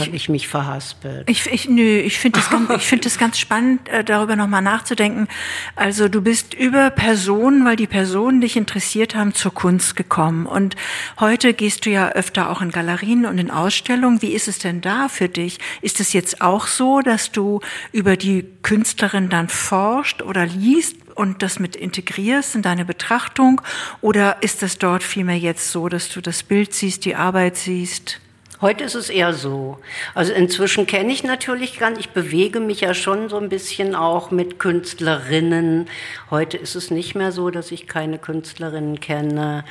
habe 0.00 0.16
ich 0.16 0.28
mich 0.28 0.48
verhaspelt. 0.48 1.28
Ich, 1.28 1.46
ich, 1.46 1.68
nö, 1.68 1.98
ich 1.98 2.18
finde 2.18 2.40
das, 2.40 2.50
ganz, 2.50 2.70
ich 2.70 2.82
find 2.82 3.04
das 3.04 3.18
ganz 3.18 3.38
spannend, 3.38 3.88
äh, 3.88 4.04
darüber 4.04 4.36
nochmal 4.36 4.62
nachzudenken. 4.62 5.28
Also 5.76 6.08
du 6.08 6.22
bist 6.22 6.54
über 6.54 6.90
Personen, 6.90 7.64
weil 7.64 7.76
die 7.76 7.86
Personen 7.86 8.40
dich 8.40 8.56
interessiert 8.56 9.14
haben, 9.14 9.34
zur 9.34 9.54
Kunst 9.54 9.96
gekommen. 9.96 10.46
Und 10.46 10.76
heute 11.20 11.54
gehst 11.54 11.86
du 11.86 11.90
ja 11.90 12.10
öfter 12.10 12.50
auch 12.50 12.62
in 12.62 12.70
Galerien 12.70 13.26
und 13.26 13.38
in 13.38 13.50
Ausstellungen. 13.50 14.22
Wie 14.22 14.32
ist 14.32 14.48
es 14.48 14.58
denn 14.58 14.80
da 14.80 15.08
für 15.08 15.28
dich? 15.28 15.58
Ist 15.80 16.00
es 16.00 16.12
jetzt 16.12 16.40
auch 16.40 16.66
so, 16.66 17.00
dass 17.00 17.32
du 17.32 17.60
über 17.92 18.16
die 18.16 18.44
Künstlerin 18.62 19.28
dann 19.28 19.48
forscht 19.48 20.22
oder 20.22 20.46
liest? 20.46 20.96
und 21.14 21.42
das 21.42 21.58
mit 21.58 21.76
integrierst 21.76 22.54
in 22.54 22.62
deine 22.62 22.84
Betrachtung? 22.84 23.60
Oder 24.00 24.42
ist 24.42 24.62
es 24.62 24.78
dort 24.78 25.02
vielmehr 25.02 25.38
jetzt 25.38 25.70
so, 25.70 25.88
dass 25.88 26.08
du 26.08 26.20
das 26.20 26.42
Bild 26.42 26.74
siehst, 26.74 27.04
die 27.04 27.14
Arbeit 27.14 27.56
siehst? 27.56 28.20
Heute 28.62 28.84
ist 28.84 28.94
es 28.94 29.10
eher 29.10 29.32
so. 29.32 29.78
Also 30.14 30.32
inzwischen 30.32 30.86
kenne 30.86 31.12
ich 31.12 31.24
natürlich 31.24 31.80
nicht, 31.80 31.98
ich 31.98 32.10
bewege 32.10 32.60
mich 32.60 32.82
ja 32.82 32.94
schon 32.94 33.28
so 33.28 33.36
ein 33.36 33.48
bisschen 33.48 33.96
auch 33.96 34.30
mit 34.30 34.60
Künstlerinnen. 34.60 35.88
Heute 36.30 36.58
ist 36.58 36.76
es 36.76 36.92
nicht 36.92 37.16
mehr 37.16 37.32
so, 37.32 37.50
dass 37.50 37.72
ich 37.72 37.88
keine 37.88 38.18
Künstlerinnen 38.18 39.00
kenne. 39.00 39.64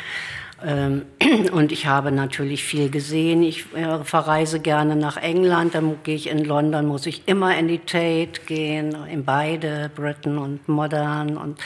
Ähm, 0.61 1.05
und 1.53 1.71
ich 1.71 1.85
habe 1.85 2.11
natürlich 2.11 2.65
viel 2.65 2.89
gesehen. 2.89 3.43
Ich 3.43 3.73
äh, 3.73 4.03
verreise 4.03 4.59
gerne 4.59 4.97
nach 4.97 5.15
England, 5.15 5.73
dann 5.73 6.03
gehe 6.03 6.15
ich 6.15 6.27
in 6.27 6.43
London, 6.43 6.85
muss 6.85 7.05
ich 7.05 7.29
immer 7.29 7.57
in 7.57 7.69
die 7.69 7.79
Tate 7.79 8.41
gehen, 8.45 8.93
in 9.09 9.23
beide, 9.23 9.89
Britain 9.95 10.37
und 10.37 10.67
Modern 10.67 11.37
und 11.37 11.61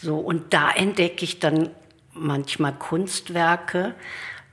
so. 0.00 0.16
Und 0.16 0.54
da 0.54 0.70
entdecke 0.70 1.24
ich 1.24 1.40
dann 1.40 1.70
manchmal 2.14 2.72
Kunstwerke, 2.72 3.96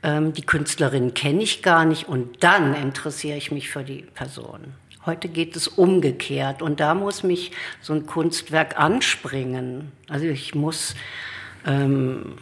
ähm, 0.03 0.34
die 0.34 0.44
Künstlerin 0.44 1.13
kenne 1.13 1.44
ich 1.44 1.62
gar 1.62 1.86
nicht 1.86 2.08
und 2.08 2.44
dann 2.44 2.74
interessiere 2.74 3.38
ich 3.38 3.51
mich 3.51 3.70
für 3.70 3.84
die 3.84 4.03
Person. 4.13 4.74
Heute 5.06 5.27
geht 5.27 5.56
es 5.56 5.68
umgekehrt 5.68 6.62
und 6.62 6.79
da 6.79 6.94
muss 6.94 7.24
mich 7.24 7.51
so 7.82 7.94
ein 7.94 8.06
Kunstwerk 8.06 8.79
anspringen. 8.79 9.91
Also 10.08 10.25
ich 10.25 10.56
muss, 10.56 10.96
ähm, 11.65 12.38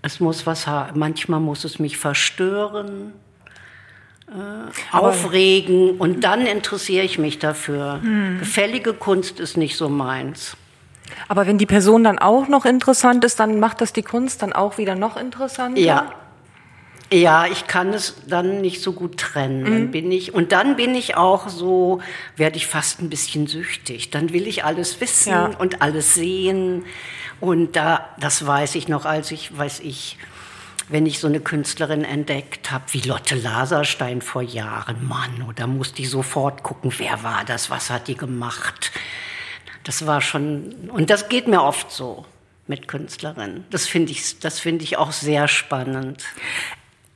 es 0.00 0.20
muss 0.20 0.46
was 0.46 0.66
haben. 0.66 0.98
Manchmal 0.98 1.40
muss 1.40 1.64
es 1.64 1.78
mich 1.78 1.98
verstören, 1.98 3.12
äh, 4.28 4.96
aufregen 4.96 5.98
und 5.98 6.22
dann 6.22 6.46
interessiere 6.46 7.04
ich 7.04 7.18
mich 7.18 7.38
dafür. 7.38 8.00
Hm. 8.00 8.38
Gefällige 8.38 8.94
Kunst 8.94 9.40
ist 9.40 9.56
nicht 9.56 9.76
so 9.76 9.88
meins. 9.88 10.56
Aber 11.28 11.46
wenn 11.46 11.58
die 11.58 11.66
Person 11.66 12.04
dann 12.04 12.18
auch 12.18 12.48
noch 12.48 12.64
interessant 12.64 13.24
ist, 13.24 13.38
dann 13.38 13.60
macht 13.60 13.80
das 13.80 13.92
die 13.92 14.02
Kunst 14.02 14.42
dann 14.42 14.52
auch 14.52 14.78
wieder 14.78 14.94
noch 14.94 15.16
interessanter? 15.16 15.80
Ja, 15.80 16.12
ja, 17.12 17.46
ich 17.46 17.66
kann 17.66 17.92
es 17.92 18.14
dann 18.26 18.60
nicht 18.60 18.80
so 18.80 18.92
gut 18.92 19.18
trennen. 19.18 19.64
Dann 19.64 19.82
mhm. 19.84 19.90
bin 19.90 20.10
ich 20.10 20.34
und 20.34 20.52
dann 20.52 20.76
bin 20.76 20.94
ich 20.94 21.16
auch 21.16 21.48
so, 21.48 22.00
werde 22.36 22.56
ich 22.56 22.66
fast 22.66 23.00
ein 23.00 23.10
bisschen 23.10 23.46
süchtig. 23.46 24.10
Dann 24.10 24.32
will 24.32 24.46
ich 24.46 24.64
alles 24.64 25.00
wissen 25.00 25.30
ja. 25.30 25.46
und 25.58 25.82
alles 25.82 26.14
sehen. 26.14 26.84
Und 27.40 27.76
da, 27.76 28.08
das 28.18 28.46
weiß 28.46 28.76
ich 28.76 28.88
noch, 28.88 29.04
als 29.04 29.30
ich, 29.30 29.56
weiß 29.56 29.80
ich, 29.80 30.16
wenn 30.88 31.06
ich 31.06 31.18
so 31.18 31.26
eine 31.26 31.40
Künstlerin 31.40 32.04
entdeckt 32.04 32.70
habe, 32.70 32.84
wie 32.92 33.00
Lotte 33.00 33.34
Laserstein 33.34 34.22
vor 34.22 34.42
Jahren, 34.42 35.06
Mann, 35.06 35.42
oder 35.48 35.66
musste 35.66 36.02
ich 36.02 36.10
sofort 36.10 36.62
gucken, 36.62 36.92
wer 36.98 37.22
war 37.22 37.44
das, 37.44 37.70
was 37.70 37.90
hat 37.90 38.08
die 38.08 38.16
gemacht. 38.16 38.92
Das 39.84 40.06
war 40.06 40.20
schon, 40.20 40.90
und 40.90 41.10
das 41.10 41.28
geht 41.28 41.48
mir 41.48 41.62
oft 41.62 41.90
so 41.90 42.24
mit 42.66 42.88
Künstlerinnen. 42.88 43.64
Das 43.70 43.86
finde 43.86 44.12
ich, 44.12 44.38
das 44.38 44.60
finde 44.60 44.84
ich 44.84 44.96
auch 44.96 45.12
sehr 45.12 45.48
spannend. 45.48 46.22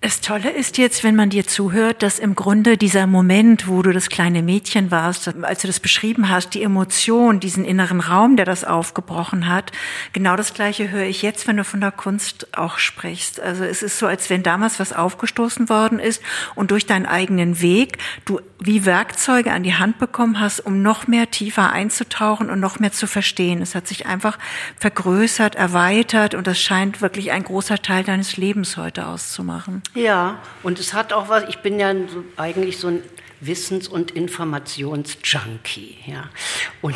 Das 0.02 0.20
Tolle 0.20 0.50
ist 0.50 0.76
jetzt, 0.76 1.02
wenn 1.04 1.16
man 1.16 1.30
dir 1.30 1.46
zuhört, 1.46 2.02
dass 2.02 2.18
im 2.18 2.34
Grunde 2.36 2.76
dieser 2.76 3.06
Moment, 3.06 3.66
wo 3.66 3.80
du 3.80 3.92
das 3.92 4.10
kleine 4.10 4.42
Mädchen 4.42 4.90
warst, 4.90 5.26
als 5.42 5.62
du 5.62 5.66
das 5.66 5.80
beschrieben 5.80 6.28
hast, 6.28 6.50
die 6.50 6.62
Emotion, 6.62 7.40
diesen 7.40 7.64
inneren 7.64 8.00
Raum, 8.00 8.36
der 8.36 8.44
das 8.44 8.62
aufgebrochen 8.62 9.48
hat, 9.48 9.72
genau 10.12 10.36
das 10.36 10.52
Gleiche 10.52 10.90
höre 10.90 11.06
ich 11.06 11.22
jetzt, 11.22 11.48
wenn 11.48 11.56
du 11.56 11.64
von 11.64 11.80
der 11.80 11.92
Kunst 11.92 12.56
auch 12.56 12.78
sprichst. 12.78 13.40
Also 13.40 13.64
es 13.64 13.82
ist 13.82 13.98
so, 13.98 14.06
als 14.06 14.28
wenn 14.28 14.42
damals 14.42 14.78
was 14.78 14.92
aufgestoßen 14.92 15.70
worden 15.70 15.98
ist 15.98 16.22
und 16.54 16.70
durch 16.70 16.86
deinen 16.86 17.06
eigenen 17.06 17.60
Weg 17.60 17.98
du 18.26 18.40
wie 18.58 18.86
Werkzeuge 18.86 19.52
an 19.52 19.62
die 19.62 19.74
Hand 19.74 19.98
bekommen 19.98 20.40
hast, 20.40 20.60
um 20.60 20.82
noch 20.82 21.06
mehr 21.06 21.30
tiefer 21.30 21.72
einzutauchen 21.72 22.48
und 22.48 22.60
noch 22.60 22.78
mehr 22.78 22.92
zu 22.92 23.06
verstehen. 23.06 23.60
Es 23.60 23.74
hat 23.74 23.86
sich 23.86 24.06
einfach 24.06 24.38
vergrößert, 24.78 25.56
erweitert 25.56 26.34
und 26.34 26.46
das 26.46 26.60
scheint 26.60 27.02
wirklich 27.02 27.32
ein 27.32 27.44
großer 27.44 27.82
Teil 27.82 28.04
deines 28.04 28.36
Lebens 28.36 28.76
heute 28.76 29.06
auszumachen. 29.06 29.82
Ja, 29.94 30.40
und 30.62 30.78
es 30.78 30.92
hat 30.92 31.12
auch 31.12 31.28
was, 31.28 31.44
ich 31.48 31.58
bin 31.58 31.80
ja 31.80 31.94
eigentlich 32.36 32.78
so 32.78 32.88
ein 32.88 33.02
Wissens- 33.40 33.88
und 33.88 34.10
Informationsjunkie. 34.12 35.98
Ja. 36.06 36.30
Und 36.80 36.94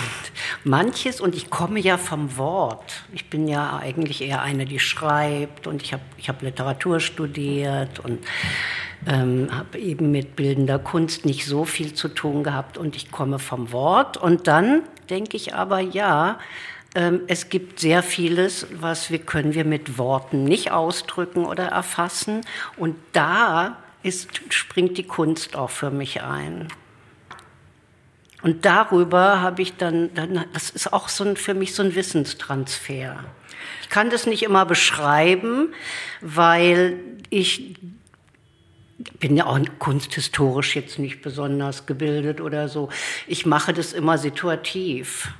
manches, 0.65 1.21
und 1.21 1.35
ich 1.35 1.51
komme 1.51 1.81
ja 1.81 1.99
vom 1.99 2.37
Wort, 2.37 3.03
ich 3.13 3.29
bin 3.29 3.47
ja 3.47 3.77
eigentlich 3.77 4.23
eher 4.23 4.43
eine, 4.43 4.65
die 4.65 4.79
schreibt 4.79 5.67
und 5.67 5.83
ich 5.83 5.93
habe 5.93 6.03
ich 6.17 6.29
hab 6.29 6.43
Literatur 6.43 7.01
studiert 7.01 7.99
und 8.01 8.21
ähm, 9.07 9.49
habe 9.51 9.79
eben 9.79 10.11
mit 10.11 10.37
bildender 10.37 10.79
Kunst 10.79 11.25
nicht 11.25 11.47
so 11.47 11.65
viel 11.65 11.95
zu 11.95 12.09
tun 12.09 12.43
gehabt 12.43 12.79
und 12.79 12.97
ich 12.97 13.11
komme 13.11 13.39
vom 13.39 13.73
Wort. 13.73 14.17
Und 14.17 14.47
dann 14.47 14.83
denke 15.09 15.37
ich 15.37 15.55
aber, 15.55 15.81
ja, 15.81 16.39
es 16.93 17.49
gibt 17.49 17.79
sehr 17.79 18.03
vieles, 18.03 18.67
was 18.73 19.11
wir 19.11 19.21
können 19.21 19.55
wir 19.55 19.65
mit 19.65 19.97
Worten 19.97 20.43
nicht 20.43 20.73
ausdrücken 20.73 21.45
oder 21.45 21.67
erfassen. 21.67 22.41
Und 22.77 22.97
da 23.13 23.79
ist, 24.03 24.29
springt 24.53 24.99
die 24.99 25.07
Kunst 25.07 25.55
auch 25.55 25.71
für 25.71 25.91
mich 25.91 26.23
ein. 26.23 26.69
Und 28.43 28.65
darüber 28.65 29.41
habe 29.41 29.63
ich 29.63 29.77
dann, 29.77 30.13
dann, 30.15 30.47
das 30.53 30.71
ist 30.71 30.93
auch 30.93 31.09
so 31.09 31.25
ein, 31.25 31.37
für 31.37 31.55
mich 31.55 31.75
so 31.75 31.83
ein 31.83 31.95
Wissenstransfer. 31.95 33.23
Ich 33.83 33.91
kann 33.91 34.11
das 34.11 34.27
nicht 34.27 34.43
immer 34.43 34.65
beschreiben, 34.65 35.75
weil 36.21 36.99
ich 37.29 37.77
bin 39.19 39.37
ja 39.37 39.47
auch 39.47 39.59
kunsthistorisch 39.79 40.77
jetzt 40.77 40.99
nicht 40.99 41.23
besonders 41.23 41.87
gebildet 41.87 42.41
oder 42.41 42.69
so. 42.69 42.89
Ich 43.27 43.47
mache 43.47 43.73
das 43.73 43.93
immer 43.93 44.19
situativ. 44.19 45.33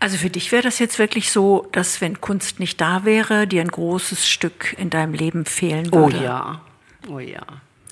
Also 0.00 0.16
für 0.16 0.30
dich 0.30 0.52
wäre 0.52 0.62
das 0.62 0.78
jetzt 0.78 0.98
wirklich 0.98 1.30
so, 1.30 1.66
dass 1.72 2.00
wenn 2.00 2.20
Kunst 2.20 2.60
nicht 2.60 2.80
da 2.80 3.04
wäre, 3.04 3.46
dir 3.46 3.60
ein 3.60 3.68
großes 3.68 4.28
Stück 4.28 4.74
in 4.78 4.90
deinem 4.90 5.12
Leben 5.12 5.44
fehlen 5.44 5.88
oh 5.90 5.96
würde? 5.96 6.18
Oh 6.18 6.22
ja, 6.22 6.60
oh 7.08 7.18
ja. 7.18 7.42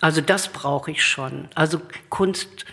Also 0.01 0.21
das 0.21 0.49
brauche 0.49 0.91
ich 0.91 1.05
schon. 1.05 1.49
Also 1.55 1.81
Kunst, 2.09 2.67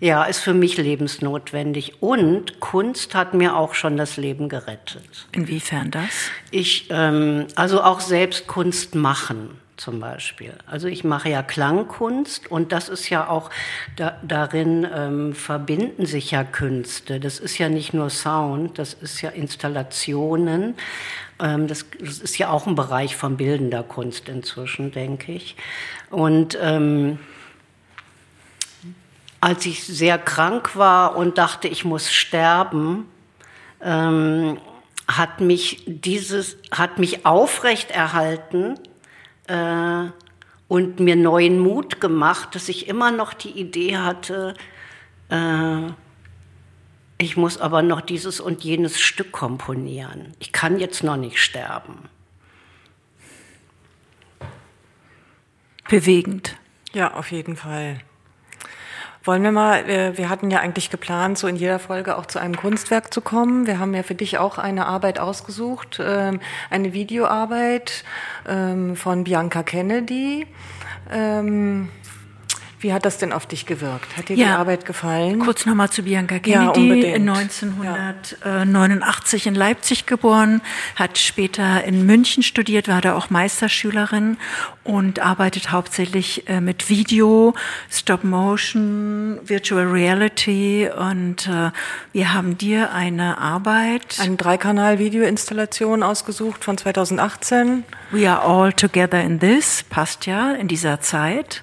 ja, 0.00 0.24
ist 0.24 0.40
für 0.40 0.54
mich 0.54 0.76
lebensnotwendig. 0.76 2.02
Und 2.02 2.60
Kunst 2.60 3.14
hat 3.14 3.32
mir 3.32 3.56
auch 3.56 3.74
schon 3.74 3.96
das 3.96 4.16
Leben 4.16 4.48
gerettet. 4.48 5.28
Inwiefern 5.32 5.90
das? 5.90 6.10
Ich, 6.50 6.88
ähm, 6.90 7.46
also 7.54 7.82
auch 7.82 8.00
selbst 8.00 8.46
Kunst 8.46 8.94
machen 8.94 9.60
zum 9.76 10.00
Beispiel. 10.00 10.54
Also 10.66 10.88
ich 10.88 11.04
mache 11.04 11.28
ja 11.28 11.42
Klangkunst 11.42 12.50
und 12.50 12.72
das 12.72 12.88
ist 12.88 13.08
ja 13.10 13.28
auch, 13.28 13.50
da, 13.96 14.18
darin 14.22 14.86
ähm, 14.92 15.34
verbinden 15.34 16.06
sich 16.06 16.30
ja 16.30 16.44
Künste. 16.44 17.20
Das 17.20 17.38
ist 17.40 17.58
ja 17.58 17.68
nicht 17.68 17.92
nur 17.92 18.10
Sound, 18.10 18.78
das 18.78 18.94
ist 18.94 19.20
ja 19.20 19.30
Installationen. 19.30 20.74
Ähm, 21.40 21.66
das, 21.66 21.86
das, 22.00 22.18
ist 22.20 22.38
ja 22.38 22.50
auch 22.50 22.66
ein 22.66 22.74
Bereich 22.74 23.16
von 23.16 23.36
bildender 23.36 23.82
Kunst 23.82 24.28
inzwischen, 24.28 24.92
denke 24.92 25.32
ich. 25.32 25.56
Und 26.10 26.56
ähm, 26.60 27.18
als 29.40 29.66
ich 29.66 29.84
sehr 29.84 30.18
krank 30.18 30.76
war 30.76 31.16
und 31.16 31.38
dachte, 31.38 31.68
ich 31.68 31.84
muss 31.84 32.12
sterben, 32.12 33.06
ähm, 33.82 34.58
hat 35.06 35.40
mich 35.40 35.82
dieses, 35.86 36.56
hat 36.70 36.98
mich 36.98 37.26
aufrecht 37.26 37.90
erhalten, 37.90 38.78
äh, 39.46 40.10
und 40.68 41.00
mir 41.00 41.16
neuen 41.16 41.58
Mut 41.58 42.00
gemacht, 42.00 42.54
dass 42.54 42.68
ich 42.68 42.88
immer 42.88 43.10
noch 43.10 43.34
die 43.34 43.50
Idee 43.50 43.98
hatte, 43.98 44.54
äh, 45.28 45.92
ich 47.18 47.36
muss 47.36 47.58
aber 47.58 47.82
noch 47.82 48.00
dieses 48.00 48.40
und 48.40 48.64
jenes 48.64 49.00
Stück 49.00 49.30
komponieren. 49.32 50.34
Ich 50.40 50.52
kann 50.52 50.80
jetzt 50.80 51.04
noch 51.04 51.16
nicht 51.16 51.38
sterben. 51.38 52.08
Bewegend. 55.88 56.56
Ja, 56.92 57.14
auf 57.14 57.30
jeden 57.30 57.56
Fall. 57.56 58.00
Wollen 59.26 59.42
wir 59.42 59.52
mal, 59.52 59.86
wir 59.86 60.28
hatten 60.28 60.50
ja 60.50 60.60
eigentlich 60.60 60.90
geplant, 60.90 61.38
so 61.38 61.46
in 61.46 61.56
jeder 61.56 61.78
Folge 61.78 62.18
auch 62.18 62.26
zu 62.26 62.38
einem 62.38 62.54
Kunstwerk 62.54 63.12
zu 63.12 63.22
kommen. 63.22 63.66
Wir 63.66 63.78
haben 63.78 63.94
ja 63.94 64.02
für 64.02 64.14
dich 64.14 64.36
auch 64.36 64.58
eine 64.58 64.84
Arbeit 64.84 65.18
ausgesucht, 65.18 65.98
ähm, 66.04 66.40
eine 66.68 66.92
Videoarbeit 66.92 68.04
ähm, 68.46 68.96
von 68.96 69.24
Bianca 69.24 69.62
Kennedy. 69.62 70.46
Wie 72.84 72.92
hat 72.92 73.04
das 73.06 73.16
denn 73.16 73.32
auf 73.32 73.46
dich 73.46 73.64
gewirkt? 73.64 74.14
Hat 74.14 74.28
dir 74.28 74.36
ja, 74.36 74.44
die 74.44 74.52
Arbeit 74.52 74.84
gefallen? 74.84 75.38
Kurz 75.38 75.64
nochmal 75.64 75.88
zu 75.88 76.02
Bianca 76.02 76.38
Kennedy, 76.38 77.12
ja, 77.12 77.14
1989 77.14 79.46
ja. 79.46 79.50
in 79.50 79.54
Leipzig 79.54 80.04
geboren, 80.04 80.60
hat 80.94 81.16
später 81.16 81.82
in 81.84 82.04
München 82.04 82.42
studiert, 82.42 82.86
war 82.86 83.00
da 83.00 83.16
auch 83.16 83.30
Meisterschülerin 83.30 84.36
und 84.82 85.20
arbeitet 85.20 85.72
hauptsächlich 85.72 86.46
äh, 86.46 86.60
mit 86.60 86.90
Video, 86.90 87.54
Stop 87.90 88.22
Motion, 88.22 89.40
Virtual 89.42 89.86
Reality 89.86 90.90
und 90.94 91.48
äh, 91.48 91.70
wir 92.12 92.34
haben 92.34 92.58
dir 92.58 92.92
eine 92.92 93.38
Arbeit. 93.38 94.18
Eine 94.20 94.36
Dreikanal-Videoinstallation 94.36 96.02
ausgesucht 96.02 96.62
von 96.62 96.76
2018. 96.76 97.84
We 98.10 98.30
are 98.30 98.42
all 98.42 98.74
together 98.74 99.22
in 99.22 99.40
this, 99.40 99.82
passt 99.88 100.26
ja 100.26 100.52
in 100.52 100.68
dieser 100.68 101.00
Zeit. 101.00 101.62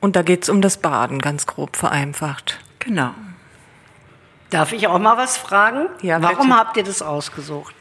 Und 0.00 0.16
da 0.16 0.22
geht 0.22 0.44
es 0.44 0.48
um 0.48 0.62
das 0.62 0.78
Baden, 0.78 1.20
ganz 1.20 1.46
grob 1.46 1.76
vereinfacht. 1.76 2.60
Genau. 2.78 3.14
Darf 4.48 4.72
ich 4.72 4.88
auch 4.88 4.98
mal 4.98 5.16
was 5.16 5.36
fragen? 5.36 5.86
Ja, 6.02 6.20
Warum 6.22 6.48
bitte. 6.48 6.58
habt 6.58 6.76
ihr 6.76 6.84
das 6.84 7.02
ausgesucht? 7.02 7.74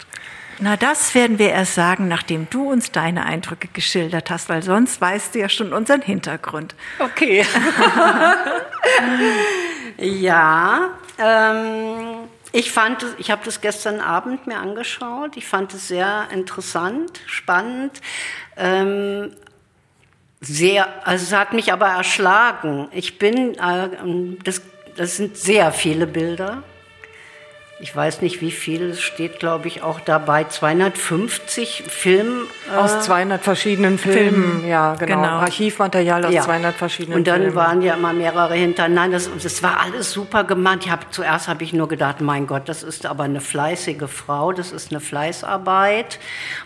Na, 0.61 0.75
das 0.75 1.15
werden 1.15 1.39
wir 1.39 1.51
erst 1.51 1.75
sagen, 1.75 2.09
nachdem 2.09 2.47
du 2.49 2.69
uns 2.69 2.91
deine 2.91 3.25
Eindrücke 3.25 3.69
geschildert 3.71 4.29
hast, 4.29 4.49
weil 4.49 4.61
sonst 4.61 4.99
weißt 4.99 5.33
du 5.33 5.39
ja 5.39 5.47
schon 5.47 5.71
unseren 5.71 6.01
Hintergrund. 6.01 6.75
Okay. 6.99 7.45
ja, 9.97 10.89
ähm, 11.17 12.27
ich 12.51 12.71
fand, 12.71 13.05
ich 13.19 13.31
habe 13.31 13.41
das 13.45 13.61
gestern 13.61 14.01
Abend 14.01 14.47
mir 14.47 14.57
angeschaut. 14.57 15.37
Ich 15.37 15.47
fand 15.47 15.73
es 15.73 15.87
sehr 15.87 16.27
interessant, 16.33 17.21
spannend. 17.25 18.01
Ähm, 18.57 19.31
sehr, 20.41 21.07
also 21.07 21.23
es 21.23 21.33
hat 21.33 21.53
mich 21.53 21.73
aber 21.73 21.87
erschlagen. 21.87 22.87
Ich 22.91 23.19
bin, 23.19 23.55
äh, 23.55 23.89
das, 24.43 24.61
das 24.95 25.17
sind 25.17 25.37
sehr 25.37 25.71
viele 25.71 26.07
Bilder 26.07 26.63
ich 27.81 27.95
weiß 27.95 28.21
nicht 28.21 28.41
wie 28.41 28.51
viel, 28.51 28.89
es 28.89 29.01
steht 29.01 29.39
glaube 29.39 29.67
ich 29.67 29.83
auch 29.83 30.01
dabei, 30.01 30.43
250 30.43 31.83
Film. 31.87 32.47
Äh, 32.69 32.75
aus 32.75 33.05
200 33.05 33.41
verschiedenen 33.41 33.97
Filmen, 33.97 34.59
Film, 34.59 34.67
ja 34.67 34.95
genau. 34.95 35.21
genau. 35.21 35.27
Archivmaterial 35.37 36.25
aus 36.25 36.33
ja. 36.33 36.41
200 36.41 36.75
verschiedenen 36.75 37.13
Filmen. 37.13 37.19
Und 37.19 37.27
dann 37.27 37.41
Filmen. 37.41 37.55
waren 37.55 37.81
ja 37.81 37.93
immer 37.93 38.11
mehrere 38.11 38.55
hintereinander. 38.55 39.17
Das, 39.17 39.29
das 39.41 39.63
war 39.63 39.79
alles 39.79 40.11
super 40.11 40.43
gemacht. 40.43 40.79
Ich 40.83 40.91
hab, 40.91 41.13
zuerst 41.13 41.47
habe 41.47 41.63
ich 41.63 41.71
nur 41.71 41.87
gedacht, 41.87 42.19
mein 42.19 42.47
Gott, 42.47 42.67
das 42.67 42.83
ist 42.83 43.05
aber 43.05 43.23
eine 43.23 43.39
fleißige 43.39 44.09
Frau, 44.09 44.51
das 44.51 44.71
ist 44.71 44.91
eine 44.91 44.99
Fleißarbeit. 44.99 46.19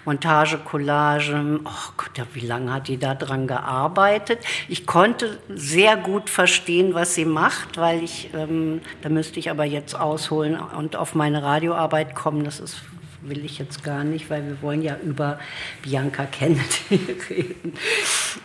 Montage, 0.05 0.57
Collage, 0.57 1.59
oh 1.63 1.91
Gott, 1.97 2.27
wie 2.33 2.45
lange 2.45 2.73
hat 2.73 2.87
die 2.87 2.97
da 2.97 3.13
dran 3.13 3.45
gearbeitet? 3.45 4.39
Ich 4.67 4.87
konnte 4.87 5.37
sehr 5.49 5.95
gut 5.95 6.29
verstehen, 6.29 6.95
was 6.95 7.13
sie 7.13 7.25
macht, 7.25 7.77
weil 7.77 8.03
ich, 8.03 8.29
ähm, 8.33 8.81
da 9.03 9.09
müsste 9.09 9.39
ich 9.39 9.51
aber 9.51 9.63
jetzt 9.63 9.99
ausholen 9.99 10.59
und 10.59 10.95
auf 11.03 11.15
meine 11.15 11.43
Radioarbeit 11.43 12.15
kommen, 12.15 12.45
das 12.45 12.61
ist, 12.61 12.77
will 13.21 13.43
ich 13.43 13.59
jetzt 13.59 13.83
gar 13.83 14.05
nicht, 14.05 14.29
weil 14.29 14.47
wir 14.47 14.61
wollen 14.61 14.81
ja 14.81 14.95
über 15.03 15.37
Bianca 15.81 16.25
Kennedy 16.25 16.63
reden. 17.29 17.73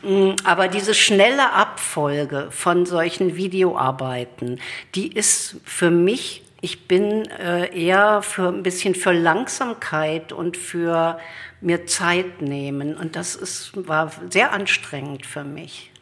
Mm, 0.03 0.35
aber 0.43 0.67
diese 0.67 0.93
schnelle 0.93 1.53
Abfolge 1.53 2.49
von 2.51 2.85
solchen 2.85 3.37
Videoarbeiten, 3.37 4.59
die 4.97 5.13
ist 5.13 5.61
für 5.65 5.93
mich 5.93 6.43
ich 6.61 6.89
bin 6.89 7.31
äh, 7.31 7.73
eher 7.73 8.21
für 8.21 8.49
ein 8.49 8.65
bisschen 8.65 8.97
für 8.97 9.13
Langsamkeit 9.13 10.33
und 10.33 10.57
für 10.57 11.21
mir 11.61 11.87
Zeit 11.87 12.43
nehmen. 12.43 12.97
Und 12.97 13.15
das 13.15 13.37
ist, 13.37 13.71
war 13.87 14.11
sehr 14.29 14.53
anstrengend 14.53 15.25
für 15.25 15.45
mich. 15.45 15.93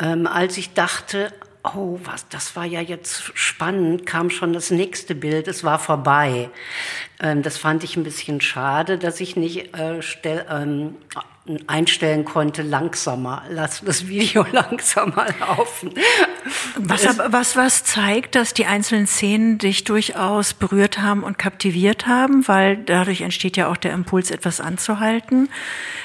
Ähm, 0.00 0.26
als 0.26 0.56
ich 0.56 0.72
dachte, 0.72 1.34
oh, 1.74 1.98
was, 2.04 2.28
das 2.28 2.54
war 2.56 2.64
ja 2.64 2.80
jetzt 2.80 3.32
spannend, 3.34 4.06
kam 4.06 4.30
schon 4.30 4.52
das 4.52 4.70
nächste 4.70 5.14
Bild, 5.14 5.48
es 5.48 5.64
war 5.64 5.78
vorbei. 5.78 6.50
Ähm, 7.20 7.42
das 7.42 7.58
fand 7.58 7.84
ich 7.84 7.96
ein 7.96 8.04
bisschen 8.04 8.40
schade, 8.40 8.98
dass 8.98 9.20
ich 9.20 9.36
nicht 9.36 9.76
äh, 9.76 10.02
stell, 10.02 10.46
ähm, 10.50 10.96
einstellen 11.66 12.24
konnte, 12.24 12.62
langsamer, 12.62 13.42
lass 13.48 13.82
das 13.84 14.08
Video 14.08 14.44
langsamer 14.52 15.26
laufen. 15.38 15.94
Was, 16.76 17.18
was, 17.18 17.56
was 17.56 17.84
zeigt, 17.84 18.34
dass 18.34 18.54
die 18.54 18.66
einzelnen 18.66 19.06
Szenen 19.06 19.58
dich 19.58 19.84
durchaus 19.84 20.54
berührt 20.54 21.00
haben 21.00 21.22
und 21.22 21.38
kaptiviert 21.38 22.06
haben, 22.06 22.46
weil 22.48 22.76
dadurch 22.76 23.20
entsteht 23.20 23.56
ja 23.56 23.68
auch 23.68 23.76
der 23.76 23.92
Impuls, 23.92 24.30
etwas 24.30 24.60
anzuhalten. 24.60 25.48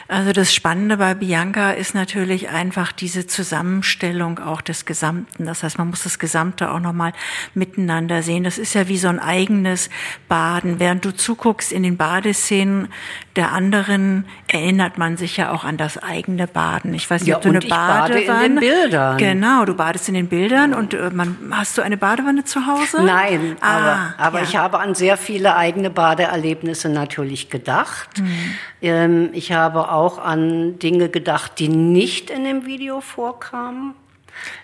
Also 0.08 0.34
das 0.34 0.54
Spannende 0.54 0.98
bei 0.98 1.14
Bianca 1.14 1.72
ist 1.72 1.96
natürlich 1.96 2.50
einfach 2.50 2.92
diese 2.92 3.28
Zusammenstellung 3.28 4.40
auch 4.40 4.62
des 4.62 4.86
Gesamten. 4.86 5.46
Das 5.46 5.64
heißt, 5.64 5.78
man 5.78 5.90
muss 5.90 6.04
das 6.04 6.20
Gesamte 6.20 6.72
auch 6.72 6.80
nochmal 6.80 7.14
miteinander 7.54 8.22
sehen. 8.22 8.44
Das 8.44 8.58
ist 8.58 8.74
ja 8.74 8.88
wie 8.88 8.98
so 8.98 9.08
ein 9.08 9.20
eigenes 9.20 9.90
Baden. 10.28 10.80
Während 10.80 11.06
du 11.06 11.16
zuguckst 11.16 11.72
in 11.72 11.84
den 11.84 11.98
Badeszenen 11.98 12.90
der 13.36 13.52
anderen, 13.54 14.26
erinnert 14.48 14.98
man 14.98 15.18
sich 15.18 15.31
ja 15.38 15.52
auch 15.52 15.64
an 15.64 15.78
das 15.78 15.98
eigene 15.98 16.48
Baden. 16.48 16.94
Ich 16.94 17.10
weiß 17.10 17.22
nicht, 17.22 17.30
ja, 17.30 17.38
ob 17.38 17.42
du 17.42 17.50
eine 17.50 17.60
Badewanne. 17.60 18.26
Bade 18.26 18.46
in 18.46 18.56
den 18.56 18.60
Bildern. 18.60 19.18
Genau, 19.18 19.66
du 19.66 19.74
badest 19.74 20.08
in 20.08 20.14
den 20.14 20.28
Bildern 20.28 20.74
und 20.74 20.94
äh, 20.94 21.10
man, 21.12 21.38
hast 21.52 21.78
du 21.78 21.82
eine 21.82 21.98
Badewanne 21.98 22.44
zu 22.44 22.66
Hause? 22.66 23.04
Nein, 23.04 23.58
ah, 23.62 23.78
aber, 23.78 24.14
aber 24.18 24.38
ja. 24.40 24.44
ich 24.44 24.56
habe 24.56 24.80
an 24.80 24.96
sehr 24.96 25.18
viele 25.18 25.56
eigene 25.56 25.90
Badeerlebnisse 25.90 26.90
natürlich 26.90 27.50
gedacht. 27.50 28.20
Mhm. 28.20 28.56
Ähm, 28.82 29.30
ich 29.34 29.52
habe 29.52 29.92
auch 29.92 30.18
an 30.18 30.80
Dinge 30.80 31.10
gedacht, 31.10 31.60
die 31.60 31.68
nicht 31.68 32.30
in 32.30 32.44
dem 32.44 32.66
Video 32.66 33.02
vorkamen. 33.02 33.96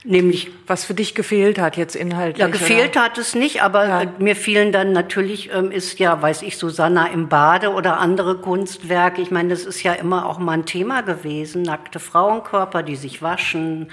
Nämlich, 0.03 0.49
was 0.65 0.85
für 0.85 0.93
dich 0.93 1.15
gefehlt 1.15 1.59
hat 1.59 1.77
jetzt 1.77 1.95
inhaltlich. 1.95 2.39
Ja, 2.39 2.47
gefehlt 2.47 2.91
oder? 2.91 3.05
hat 3.05 3.17
es 3.17 3.35
nicht, 3.35 3.61
aber 3.61 3.87
ja. 3.87 4.13
mir 4.19 4.35
fielen 4.35 4.71
dann 4.71 4.91
natürlich, 4.91 5.51
ähm, 5.53 5.71
ist 5.71 5.99
ja, 5.99 6.21
weiß 6.21 6.41
ich, 6.41 6.57
Susanna 6.57 7.07
im 7.07 7.29
Bade 7.29 7.71
oder 7.73 7.97
andere 7.97 8.37
Kunstwerke. 8.37 9.21
Ich 9.21 9.31
meine, 9.31 9.49
das 9.49 9.65
ist 9.65 9.83
ja 9.83 9.93
immer 9.93 10.25
auch 10.25 10.39
mal 10.39 10.53
ein 10.53 10.65
Thema 10.65 11.01
gewesen. 11.01 11.61
Nackte 11.61 11.99
Frauenkörper, 11.99 12.83
die 12.83 12.95
sich 12.95 13.21
waschen, 13.21 13.91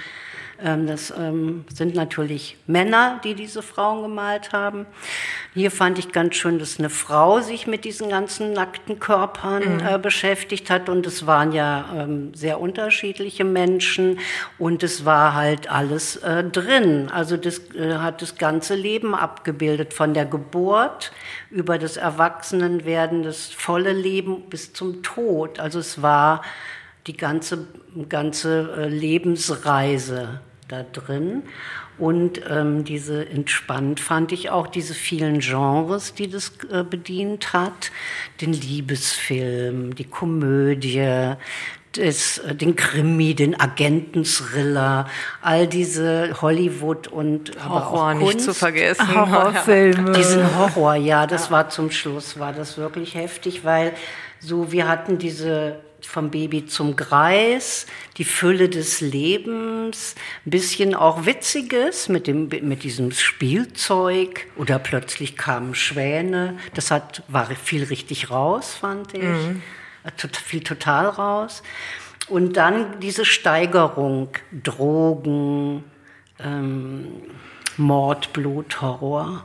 das 0.63 1.13
ähm, 1.17 1.65
sind 1.73 1.95
natürlich 1.95 2.57
Männer, 2.65 3.19
die 3.23 3.35
diese 3.35 3.61
Frauen 3.61 4.03
gemalt 4.03 4.53
haben. 4.53 4.85
Hier 5.53 5.69
fand 5.69 5.99
ich 5.99 6.13
ganz 6.13 6.35
schön, 6.35 6.59
dass 6.59 6.79
eine 6.79 6.89
Frau 6.89 7.41
sich 7.41 7.67
mit 7.67 7.83
diesen 7.83 8.09
ganzen 8.09 8.53
nackten 8.53 8.99
Körpern 8.99 9.75
mhm. 9.75 9.85
Äh, 9.85 9.99
beschäftigt 9.99 10.69
hat. 10.69 10.87
Und 10.87 11.05
es 11.05 11.27
waren 11.27 11.51
ja 11.51 11.89
ähm, 11.93 12.33
sehr 12.33 12.61
unterschiedliche 12.61 13.43
Menschen. 13.43 14.19
Und 14.57 14.81
es 14.81 15.03
war 15.03 15.33
halt 15.33 15.69
alles 15.69 16.15
äh, 16.17 16.43
drin. 16.45 17.09
Also 17.11 17.35
das 17.35 17.59
äh, 17.73 17.95
hat 17.95 18.21
das 18.21 18.37
ganze 18.37 18.75
Leben 18.75 19.13
abgebildet, 19.13 19.93
von 19.93 20.13
der 20.13 20.25
Geburt 20.25 21.11
über 21.51 21.77
das 21.77 21.97
Erwachsenenwerden, 21.97 23.23
das 23.23 23.47
volle 23.47 23.91
Leben 23.91 24.49
bis 24.49 24.71
zum 24.71 25.03
Tod. 25.03 25.59
Also 25.59 25.79
es 25.79 26.01
war 26.01 26.41
die 27.07 27.17
ganze, 27.17 27.67
ganze 28.07 28.87
Lebensreise 28.87 30.39
da 30.67 30.83
drin. 30.83 31.43
Und 31.97 32.41
ähm, 32.49 32.83
diese 32.83 33.27
entspannt 33.29 33.99
fand 33.99 34.31
ich 34.31 34.49
auch 34.49 34.67
diese 34.67 34.93
vielen 34.93 35.39
Genres, 35.39 36.13
die 36.13 36.29
das 36.29 36.51
äh, 36.69 36.83
bedient 36.83 37.53
hat. 37.53 37.91
Den 38.41 38.51
Liebesfilm, 38.51 39.95
die 39.95 40.03
Komödie, 40.03 41.35
des, 41.95 42.39
äh, 42.39 42.55
den 42.55 42.75
Krimi, 42.75 43.33
den 43.33 43.59
Agenten-Thriller, 43.59 45.07
all 45.41 45.67
diese 45.67 46.41
Hollywood 46.41 47.07
und 47.07 47.51
Horror 47.67 48.13
nicht 48.13 48.41
zu 48.41 48.53
vergessen. 48.53 49.15
Horrorfilme. 49.15 50.11
Diesen 50.17 50.57
Horror, 50.57 50.95
ja, 50.95 51.27
das 51.27 51.45
ja. 51.45 51.51
war 51.51 51.69
zum 51.69 51.91
Schluss, 51.91 52.39
war 52.39 52.53
das 52.53 52.77
wirklich 52.77 53.15
heftig, 53.15 53.63
weil 53.63 53.93
so 54.39 54.71
wir 54.71 54.87
hatten 54.87 55.17
diese 55.17 55.79
vom 56.07 56.31
Baby 56.31 56.65
zum 56.65 56.95
Greis, 56.95 57.85
die 58.17 58.25
Fülle 58.25 58.69
des 58.69 59.01
Lebens, 59.01 60.15
ein 60.45 60.49
bisschen 60.49 60.95
auch 60.95 61.25
Witziges 61.25 62.09
mit, 62.09 62.27
dem, 62.27 62.49
mit 62.49 62.83
diesem 62.83 63.11
Spielzeug 63.11 64.47
oder 64.55 64.79
plötzlich 64.79 65.37
kamen 65.37 65.75
Schwäne. 65.75 66.57
Das 66.73 66.91
hat, 66.91 67.23
war 67.27 67.47
viel 67.47 67.83
richtig 67.83 68.29
raus, 68.29 68.75
fand 68.75 69.13
ich. 69.13 69.23
Mhm. 69.23 69.61
Viel 70.43 70.63
total 70.63 71.07
raus. 71.07 71.63
Und 72.27 72.57
dann 72.57 72.99
diese 72.99 73.25
Steigerung, 73.25 74.29
Drogen, 74.51 75.83
ähm, 76.39 77.07
Mord, 77.77 78.33
Blut, 78.33 78.81
Horror. 78.81 79.43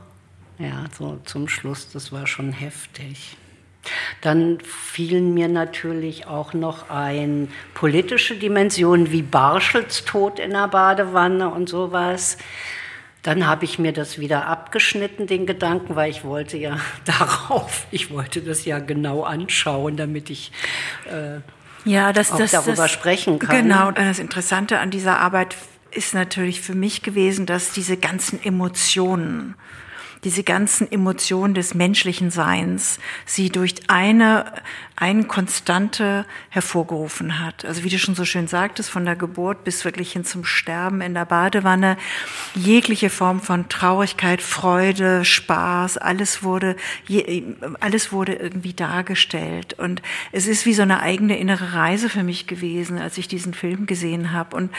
Ja, 0.57 0.85
so 0.97 1.19
zum 1.25 1.47
Schluss, 1.47 1.89
das 1.91 2.11
war 2.11 2.27
schon 2.27 2.51
heftig. 2.51 3.37
Dann 4.21 4.59
fielen 4.61 5.33
mir 5.33 5.47
natürlich 5.47 6.27
auch 6.27 6.53
noch 6.53 6.89
ein 6.89 7.51
politische 7.73 8.35
Dimensionen 8.35 9.11
wie 9.11 9.23
Barschels 9.23 10.05
Tod 10.05 10.39
in 10.39 10.51
der 10.51 10.67
Badewanne 10.67 11.49
und 11.49 11.69
sowas. 11.69 12.37
Dann 13.23 13.45
habe 13.45 13.65
ich 13.65 13.77
mir 13.77 13.93
das 13.93 14.19
wieder 14.19 14.47
abgeschnitten, 14.47 15.27
den 15.27 15.45
Gedanken, 15.45 15.95
weil 15.95 16.09
ich 16.09 16.23
wollte 16.23 16.57
ja 16.57 16.79
darauf, 17.05 17.85
ich 17.91 18.11
wollte 18.11 18.41
das 18.41 18.65
ja 18.65 18.79
genau 18.79 19.23
anschauen, 19.23 19.97
damit 19.97 20.29
ich 20.29 20.51
äh, 21.05 21.39
ja, 21.85 22.13
das, 22.13 22.31
auch 22.31 22.37
das, 22.37 22.51
darüber 22.51 22.83
das, 22.83 22.91
sprechen 22.91 23.39
kann. 23.39 23.63
Genau, 23.63 23.91
das 23.91 24.19
Interessante 24.19 24.79
an 24.79 24.91
dieser 24.91 25.19
Arbeit 25.19 25.55
ist 25.91 26.13
natürlich 26.13 26.61
für 26.61 26.75
mich 26.75 27.03
gewesen, 27.03 27.45
dass 27.45 27.73
diese 27.73 27.97
ganzen 27.97 28.41
Emotionen, 28.43 29.55
diese 30.23 30.43
ganzen 30.43 30.91
Emotionen 30.91 31.53
des 31.53 31.73
menschlichen 31.73 32.29
Seins 32.29 32.99
sie 33.25 33.49
durch 33.49 33.75
eine, 33.87 34.53
eine 34.95 35.23
Konstante 35.23 36.25
hervorgerufen 36.49 37.39
hat. 37.39 37.65
Also 37.65 37.83
wie 37.83 37.89
du 37.89 37.97
schon 37.97 38.13
so 38.13 38.23
schön 38.23 38.47
sagtest, 38.47 38.89
von 38.89 39.05
der 39.05 39.15
Geburt 39.15 39.63
bis 39.63 39.83
wirklich 39.83 40.13
hin 40.13 40.23
zum 40.23 40.45
Sterben 40.45 41.01
in 41.01 41.15
der 41.15 41.25
Badewanne, 41.25 41.97
jegliche 42.53 43.09
Form 43.09 43.39
von 43.41 43.67
Traurigkeit, 43.67 44.41
Freude, 44.41 45.25
Spaß, 45.25 45.97
alles 45.97 46.43
wurde, 46.43 46.75
alles 47.79 48.11
wurde 48.11 48.33
irgendwie 48.33 48.73
dargestellt. 48.73 49.73
Und 49.73 50.03
es 50.31 50.45
ist 50.45 50.65
wie 50.67 50.73
so 50.73 50.83
eine 50.83 51.01
eigene 51.01 51.37
innere 51.37 51.73
Reise 51.73 52.09
für 52.09 52.23
mich 52.23 52.45
gewesen, 52.45 52.99
als 52.99 53.17
ich 53.17 53.27
diesen 53.27 53.55
Film 53.55 53.87
gesehen 53.87 54.31
habe. 54.31 54.55
Und 54.55 54.71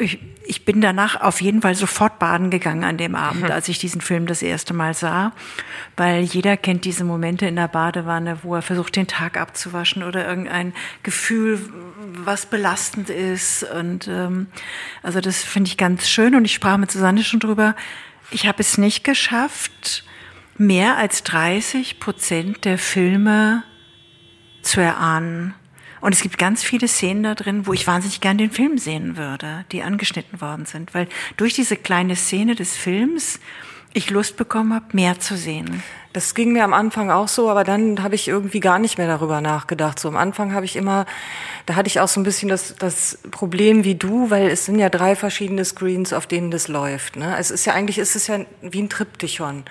ich, 0.00 0.20
ich 0.44 0.64
bin 0.64 0.80
danach 0.80 1.20
auf 1.20 1.40
jeden 1.40 1.62
Fall 1.62 1.74
sofort 1.74 2.18
baden 2.18 2.50
gegangen 2.50 2.84
an 2.84 2.96
dem 2.96 3.14
Abend, 3.14 3.42
mhm. 3.42 3.50
als 3.50 3.68
ich 3.68 3.78
diesen 3.78 4.00
Film 4.00 4.26
das 4.26 4.42
erste 4.42 4.72
Mal 4.72 4.94
sah, 4.94 5.32
weil 5.96 6.22
jeder 6.22 6.56
kennt 6.56 6.84
diese 6.84 7.04
Momente 7.04 7.46
in 7.46 7.56
der 7.56 7.68
Badewanne, 7.68 8.38
wo 8.42 8.54
er 8.54 8.62
versucht, 8.62 8.94
den 8.94 9.08
Tag 9.08 9.36
abzuwaschen 9.36 10.04
oder 10.04 10.26
irgendein 10.26 10.72
Gefühl, 11.02 11.60
was 12.24 12.46
belastend 12.46 13.10
ist. 13.10 13.64
Und 13.64 14.06
ähm, 14.06 14.46
also 15.02 15.20
das 15.20 15.42
finde 15.42 15.68
ich 15.68 15.76
ganz 15.76 16.08
schön. 16.08 16.36
Und 16.36 16.44
ich 16.44 16.54
sprach 16.54 16.76
mit 16.76 16.92
Susanne 16.92 17.24
schon 17.24 17.40
drüber. 17.40 17.74
Ich 18.30 18.46
habe 18.46 18.60
es 18.60 18.78
nicht 18.78 19.02
geschafft, 19.02 20.04
mehr 20.56 20.96
als 20.96 21.24
30 21.24 21.98
Prozent 21.98 22.64
der 22.64 22.78
Filme 22.78 23.64
zu 24.62 24.80
erahnen. 24.80 25.54
Und 26.00 26.14
es 26.14 26.22
gibt 26.22 26.38
ganz 26.38 26.62
viele 26.62 26.88
Szenen 26.88 27.22
da 27.22 27.34
drin, 27.34 27.66
wo 27.66 27.72
ich 27.72 27.86
wahnsinnig 27.86 28.20
gern 28.20 28.38
den 28.38 28.50
Film 28.50 28.78
sehen 28.78 29.16
würde, 29.16 29.64
die 29.72 29.82
angeschnitten 29.82 30.40
worden 30.40 30.66
sind, 30.66 30.94
weil 30.94 31.08
durch 31.36 31.54
diese 31.54 31.76
kleine 31.76 32.16
Szene 32.16 32.54
des 32.54 32.76
Films 32.76 33.40
ich 33.94 34.10
Lust 34.10 34.36
bekommen 34.36 34.74
habe, 34.74 34.86
mehr 34.92 35.18
zu 35.18 35.36
sehen. 35.36 35.82
Das 36.12 36.34
ging 36.34 36.52
mir 36.52 36.64
am 36.64 36.72
Anfang 36.72 37.10
auch 37.10 37.28
so, 37.28 37.50
aber 37.50 37.64
dann 37.64 38.02
habe 38.02 38.14
ich 38.14 38.28
irgendwie 38.28 38.60
gar 38.60 38.78
nicht 38.78 38.98
mehr 38.98 39.06
darüber 39.06 39.40
nachgedacht. 39.40 39.98
So 39.98 40.08
am 40.08 40.16
Anfang 40.16 40.52
habe 40.52 40.64
ich 40.64 40.76
immer, 40.76 41.06
da 41.66 41.74
hatte 41.74 41.88
ich 41.88 42.00
auch 42.00 42.08
so 42.08 42.20
ein 42.20 42.24
bisschen 42.24 42.48
das, 42.48 42.76
das 42.78 43.18
Problem 43.30 43.84
wie 43.84 43.94
du, 43.94 44.30
weil 44.30 44.48
es 44.48 44.64
sind 44.64 44.78
ja 44.78 44.88
drei 44.88 45.16
verschiedene 45.16 45.64
Screens, 45.64 46.12
auf 46.12 46.26
denen 46.26 46.50
das 46.50 46.68
läuft. 46.68 47.16
Ne? 47.16 47.36
Es 47.38 47.50
ist 47.50 47.66
ja 47.66 47.74
eigentlich, 47.74 47.98
ist 47.98 48.16
es 48.16 48.26
ja 48.26 48.40
wie 48.62 48.82
ein 48.82 48.88
Triptychon. 48.88 49.64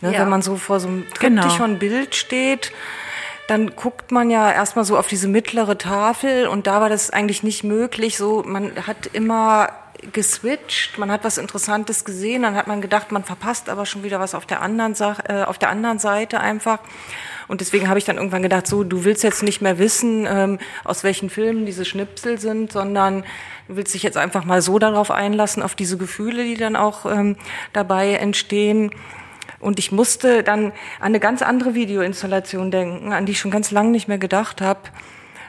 Ne? 0.00 0.12
Ja. 0.12 0.20
Wenn 0.20 0.28
man 0.28 0.42
so 0.42 0.56
vor 0.56 0.80
so 0.80 0.88
einem 0.88 1.06
genau. 1.18 1.42
Triptychon-Bild 1.42 2.14
steht, 2.14 2.72
dann 3.48 3.74
guckt 3.74 4.12
man 4.12 4.30
ja 4.30 4.52
erstmal 4.52 4.84
so 4.84 4.98
auf 4.98 5.08
diese 5.08 5.26
mittlere 5.26 5.78
Tafel 5.78 6.46
und 6.46 6.66
da 6.66 6.82
war 6.82 6.90
das 6.90 7.10
eigentlich 7.10 7.42
nicht 7.42 7.64
möglich. 7.64 8.18
So, 8.18 8.44
man 8.46 8.86
hat 8.86 9.06
immer 9.14 9.70
geswitcht, 10.12 10.98
man 10.98 11.10
hat 11.10 11.24
was 11.24 11.38
Interessantes 11.38 12.04
gesehen, 12.04 12.42
dann 12.42 12.54
hat 12.54 12.66
man 12.66 12.82
gedacht, 12.82 13.10
man 13.10 13.24
verpasst 13.24 13.70
aber 13.70 13.86
schon 13.86 14.04
wieder 14.04 14.20
was 14.20 14.34
auf 14.34 14.44
der 14.44 14.60
anderen, 14.60 14.94
Sache, 14.94 15.22
äh, 15.28 15.44
auf 15.44 15.58
der 15.58 15.70
anderen 15.70 15.98
Seite 15.98 16.40
einfach. 16.40 16.78
Und 17.48 17.62
deswegen 17.62 17.88
habe 17.88 17.98
ich 17.98 18.04
dann 18.04 18.18
irgendwann 18.18 18.42
gedacht, 18.42 18.66
so, 18.66 18.84
du 18.84 19.04
willst 19.04 19.24
jetzt 19.24 19.42
nicht 19.42 19.62
mehr 19.62 19.78
wissen, 19.78 20.26
ähm, 20.28 20.58
aus 20.84 21.02
welchen 21.02 21.30
Filmen 21.30 21.64
diese 21.64 21.86
Schnipsel 21.86 22.38
sind, 22.38 22.70
sondern 22.70 23.22
du 23.66 23.76
willst 23.76 23.94
dich 23.94 24.02
jetzt 24.02 24.18
einfach 24.18 24.44
mal 24.44 24.60
so 24.60 24.78
darauf 24.78 25.10
einlassen, 25.10 25.62
auf 25.62 25.74
diese 25.74 25.96
Gefühle, 25.96 26.44
die 26.44 26.58
dann 26.58 26.76
auch 26.76 27.06
ähm, 27.06 27.36
dabei 27.72 28.12
entstehen. 28.12 28.90
Und 29.60 29.78
ich 29.78 29.90
musste 29.90 30.42
dann 30.42 30.66
an 30.66 30.72
eine 31.00 31.20
ganz 31.20 31.42
andere 31.42 31.74
Videoinstallation 31.74 32.70
denken, 32.70 33.12
an 33.12 33.26
die 33.26 33.32
ich 33.32 33.40
schon 33.40 33.50
ganz 33.50 33.70
lange 33.70 33.90
nicht 33.90 34.08
mehr 34.08 34.18
gedacht 34.18 34.60
habe. 34.60 34.80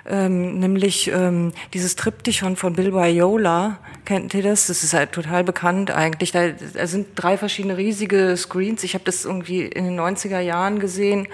Ähm, 0.07 0.59
nämlich 0.59 1.11
ähm, 1.11 1.53
dieses 1.73 1.95
Triptychon 1.95 2.55
von 2.55 2.73
Bill 2.73 2.93
Viola. 2.93 3.77
Kennt 4.05 4.33
ihr 4.33 4.41
das? 4.41 4.65
Das 4.65 4.83
ist 4.83 4.93
halt 4.93 5.11
total 5.11 5.43
bekannt 5.43 5.91
eigentlich. 5.91 6.31
Da, 6.31 6.49
da 6.49 6.87
sind 6.87 7.09
drei 7.15 7.37
verschiedene 7.37 7.77
riesige 7.77 8.35
Screens. 8.35 8.83
Ich 8.83 8.95
habe 8.95 9.03
das 9.03 9.25
irgendwie 9.25 9.65
in 9.65 9.85
den 9.85 9.99
90er 9.99 10.39
Jahren 10.39 10.79
gesehen. 10.79 11.27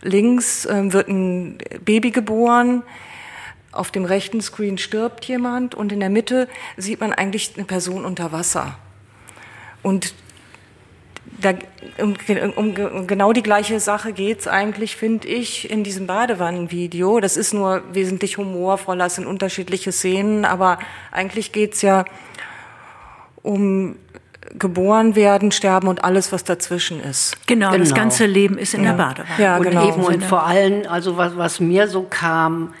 Links 0.00 0.64
ähm, 0.64 0.92
wird 0.94 1.08
ein 1.08 1.58
Baby 1.84 2.10
geboren. 2.10 2.82
Auf 3.72 3.90
dem 3.90 4.04
rechten 4.04 4.40
Screen 4.40 4.78
stirbt 4.78 5.26
jemand 5.26 5.74
und 5.74 5.92
in 5.92 6.00
der 6.00 6.10
Mitte 6.10 6.48
sieht 6.76 7.00
man 7.00 7.12
eigentlich 7.12 7.52
eine 7.56 7.64
Person 7.64 8.04
unter 8.04 8.32
Wasser. 8.32 8.78
Und 9.82 10.14
da, 11.42 11.54
um, 11.98 12.14
um, 12.56 12.74
um, 12.76 13.06
genau 13.06 13.32
die 13.32 13.42
gleiche 13.42 13.80
Sache 13.80 14.12
geht's 14.12 14.46
eigentlich, 14.48 14.96
finde 14.96 15.28
ich, 15.28 15.70
in 15.70 15.84
diesem 15.84 16.06
Badewannenvideo. 16.06 17.20
Das 17.20 17.36
ist 17.36 17.52
nur 17.52 17.82
wesentlich 17.92 18.38
humorvoller, 18.38 19.06
es 19.06 19.16
sind 19.16 19.26
unterschiedliche 19.26 19.92
Szenen, 19.92 20.44
aber 20.44 20.78
eigentlich 21.10 21.52
geht's 21.52 21.82
ja 21.82 22.04
um 23.42 23.96
geboren 24.58 25.14
werden, 25.14 25.50
sterben 25.50 25.88
und 25.88 26.04
alles, 26.04 26.32
was 26.32 26.44
dazwischen 26.44 27.00
ist. 27.00 27.46
Genau, 27.46 27.70
genau. 27.70 27.82
das 27.82 27.94
ganze 27.94 28.26
Leben 28.26 28.58
ist 28.58 28.74
in 28.74 28.84
ja. 28.84 28.90
der 28.90 28.98
Badewanne. 28.98 29.42
Ja, 29.42 29.56
und 29.56 29.62
genau. 29.62 29.88
Eben 29.88 30.02
und 30.02 30.24
vor 30.24 30.46
allem, 30.46 30.82
also 30.88 31.16
was, 31.16 31.36
was 31.36 31.60
mir 31.60 31.88
so 31.88 32.02
kam, 32.02 32.74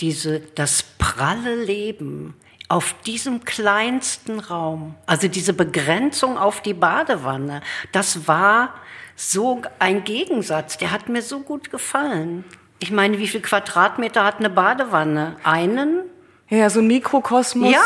diese, 0.00 0.40
das 0.54 0.84
pralle 0.98 1.64
Leben 1.64 2.34
auf 2.68 2.94
diesem 3.04 3.44
kleinsten 3.44 4.40
Raum, 4.40 4.94
also 5.06 5.28
diese 5.28 5.52
Begrenzung 5.52 6.36
auf 6.36 6.60
die 6.60 6.74
Badewanne, 6.74 7.60
das 7.92 8.26
war 8.26 8.74
so 9.14 9.62
ein 9.78 10.04
Gegensatz, 10.04 10.76
der 10.76 10.90
hat 10.90 11.08
mir 11.08 11.22
so 11.22 11.40
gut 11.40 11.70
gefallen. 11.70 12.44
Ich 12.78 12.90
meine, 12.90 13.18
wie 13.18 13.28
viel 13.28 13.40
Quadratmeter 13.40 14.24
hat 14.24 14.38
eine 14.38 14.50
Badewanne? 14.50 15.36
Einen? 15.42 16.02
Ja, 16.48 16.70
so 16.70 16.78
ein 16.78 16.86
Mikrokosmos. 16.86 17.72
Ja. 17.72 17.80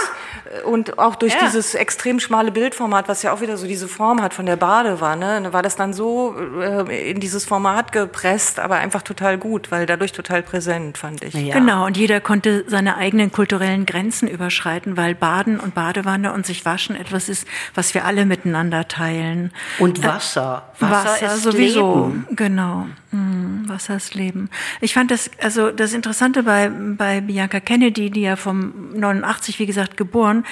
Und 0.64 0.98
auch 0.98 1.14
durch 1.14 1.32
ja. 1.32 1.40
dieses 1.44 1.74
extrem 1.74 2.20
schmale 2.20 2.50
Bildformat, 2.50 3.08
was 3.08 3.22
ja 3.22 3.32
auch 3.32 3.40
wieder 3.40 3.56
so 3.56 3.66
diese 3.66 3.88
Form 3.88 4.20
hat 4.20 4.34
von 4.34 4.46
der 4.46 4.56
Badewanne, 4.56 5.52
war 5.52 5.62
das 5.62 5.76
dann 5.76 5.94
so 5.94 6.34
äh, 6.60 7.10
in 7.10 7.20
dieses 7.20 7.44
Format 7.44 7.92
gepresst, 7.92 8.58
aber 8.58 8.76
einfach 8.76 9.02
total 9.02 9.38
gut, 9.38 9.70
weil 9.70 9.86
dadurch 9.86 10.12
total 10.12 10.42
präsent, 10.42 10.98
fand 10.98 11.22
ich. 11.22 11.34
Ja. 11.34 11.54
Genau, 11.54 11.86
und 11.86 11.96
jeder 11.96 12.20
konnte 12.20 12.64
seine 12.66 12.96
eigenen 12.96 13.32
kulturellen 13.32 13.86
Grenzen 13.86 14.28
überschreiten, 14.28 14.96
weil 14.96 15.14
Baden 15.14 15.60
und 15.60 15.74
Badewanne 15.74 16.32
und 16.32 16.44
sich 16.44 16.64
waschen 16.64 16.96
etwas 16.96 17.28
ist, 17.28 17.46
was 17.74 17.94
wir 17.94 18.04
alle 18.04 18.26
miteinander 18.26 18.88
teilen. 18.88 19.52
Und 19.78 20.04
Wasser. 20.04 20.64
Äh, 20.78 20.82
Wasser, 20.82 21.04
Wasser 21.04 21.34
ist 21.34 21.42
sowieso. 21.44 22.06
Leben. 22.08 22.26
Genau. 22.32 22.86
Hm, 23.12 23.64
Wasser 23.68 23.96
ist 23.96 24.14
Leben. 24.14 24.50
Ich 24.80 24.94
fand 24.94 25.10
das, 25.10 25.30
also 25.40 25.70
das 25.70 25.92
Interessante 25.92 26.42
bei, 26.42 26.68
bei 26.70 27.20
Bianca 27.20 27.60
Kennedy, 27.60 28.10
die 28.10 28.22
ja 28.22 28.36
von 28.36 28.49
vom 28.50 28.98
89, 28.98 29.60
wie 29.60 29.66
gesagt, 29.66 29.96
geboren, 29.96 30.44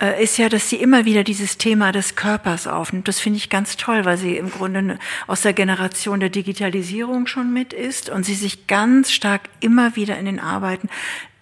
äh, 0.00 0.22
ist 0.22 0.38
ja, 0.38 0.48
dass 0.48 0.70
sie 0.70 0.76
immer 0.76 1.04
wieder 1.04 1.22
dieses 1.22 1.58
Thema 1.58 1.92
des 1.92 2.16
Körpers 2.16 2.66
aufnimmt. 2.66 3.08
Das 3.08 3.20
finde 3.20 3.36
ich 3.36 3.50
ganz 3.50 3.76
toll, 3.76 4.04
weil 4.06 4.16
sie 4.16 4.36
im 4.36 4.50
Grunde 4.50 4.98
aus 5.26 5.42
der 5.42 5.52
Generation 5.52 6.20
der 6.20 6.30
Digitalisierung 6.30 7.26
schon 7.26 7.52
mit 7.52 7.72
ist 7.74 8.08
und 8.08 8.24
sie 8.24 8.34
sich 8.34 8.66
ganz 8.66 9.12
stark 9.12 9.42
immer 9.60 9.96
wieder 9.96 10.18
in 10.18 10.24
den 10.24 10.40
Arbeiten 10.40 10.88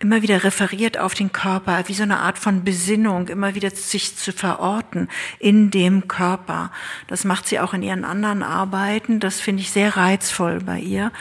immer 0.00 0.22
wieder 0.22 0.44
referiert 0.44 0.98
auf 0.98 1.14
den 1.14 1.30
Körper, 1.30 1.84
wie 1.86 1.94
so 1.94 2.02
eine 2.02 2.20
Art 2.20 2.38
von 2.38 2.64
Besinnung, 2.64 3.28
immer 3.28 3.54
wieder 3.54 3.70
sich 3.70 4.16
zu 4.16 4.32
verorten 4.32 5.08
in 5.38 5.70
dem 5.70 6.08
Körper. 6.08 6.72
Das 7.06 7.24
macht 7.24 7.46
sie 7.46 7.60
auch 7.60 7.74
in 7.74 7.82
ihren 7.82 8.04
anderen 8.04 8.42
Arbeiten. 8.42 9.20
Das 9.20 9.40
finde 9.40 9.62
ich 9.62 9.70
sehr 9.70 9.96
reizvoll 9.96 10.60
bei 10.60 10.78
ihr. 10.78 11.12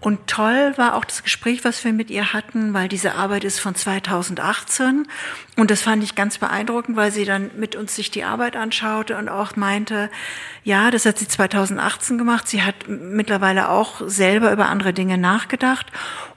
Und 0.00 0.28
toll 0.28 0.74
war 0.76 0.94
auch 0.94 1.04
das 1.04 1.24
Gespräch, 1.24 1.64
was 1.64 1.82
wir 1.84 1.92
mit 1.92 2.08
ihr 2.10 2.32
hatten, 2.32 2.72
weil 2.72 2.86
diese 2.86 3.14
Arbeit 3.14 3.42
ist 3.42 3.58
von 3.58 3.74
2018. 3.74 5.08
Und 5.56 5.70
das 5.72 5.82
fand 5.82 6.04
ich 6.04 6.14
ganz 6.14 6.38
beeindruckend, 6.38 6.96
weil 6.96 7.10
sie 7.10 7.24
dann 7.24 7.50
mit 7.56 7.74
uns 7.74 7.96
sich 7.96 8.10
die 8.12 8.22
Arbeit 8.22 8.54
anschaute 8.54 9.16
und 9.16 9.28
auch 9.28 9.56
meinte, 9.56 10.08
ja, 10.62 10.92
das 10.92 11.04
hat 11.04 11.18
sie 11.18 11.26
2018 11.26 12.16
gemacht. 12.16 12.46
Sie 12.46 12.62
hat 12.62 12.86
mittlerweile 12.86 13.70
auch 13.70 14.02
selber 14.06 14.52
über 14.52 14.68
andere 14.68 14.92
Dinge 14.92 15.18
nachgedacht. 15.18 15.86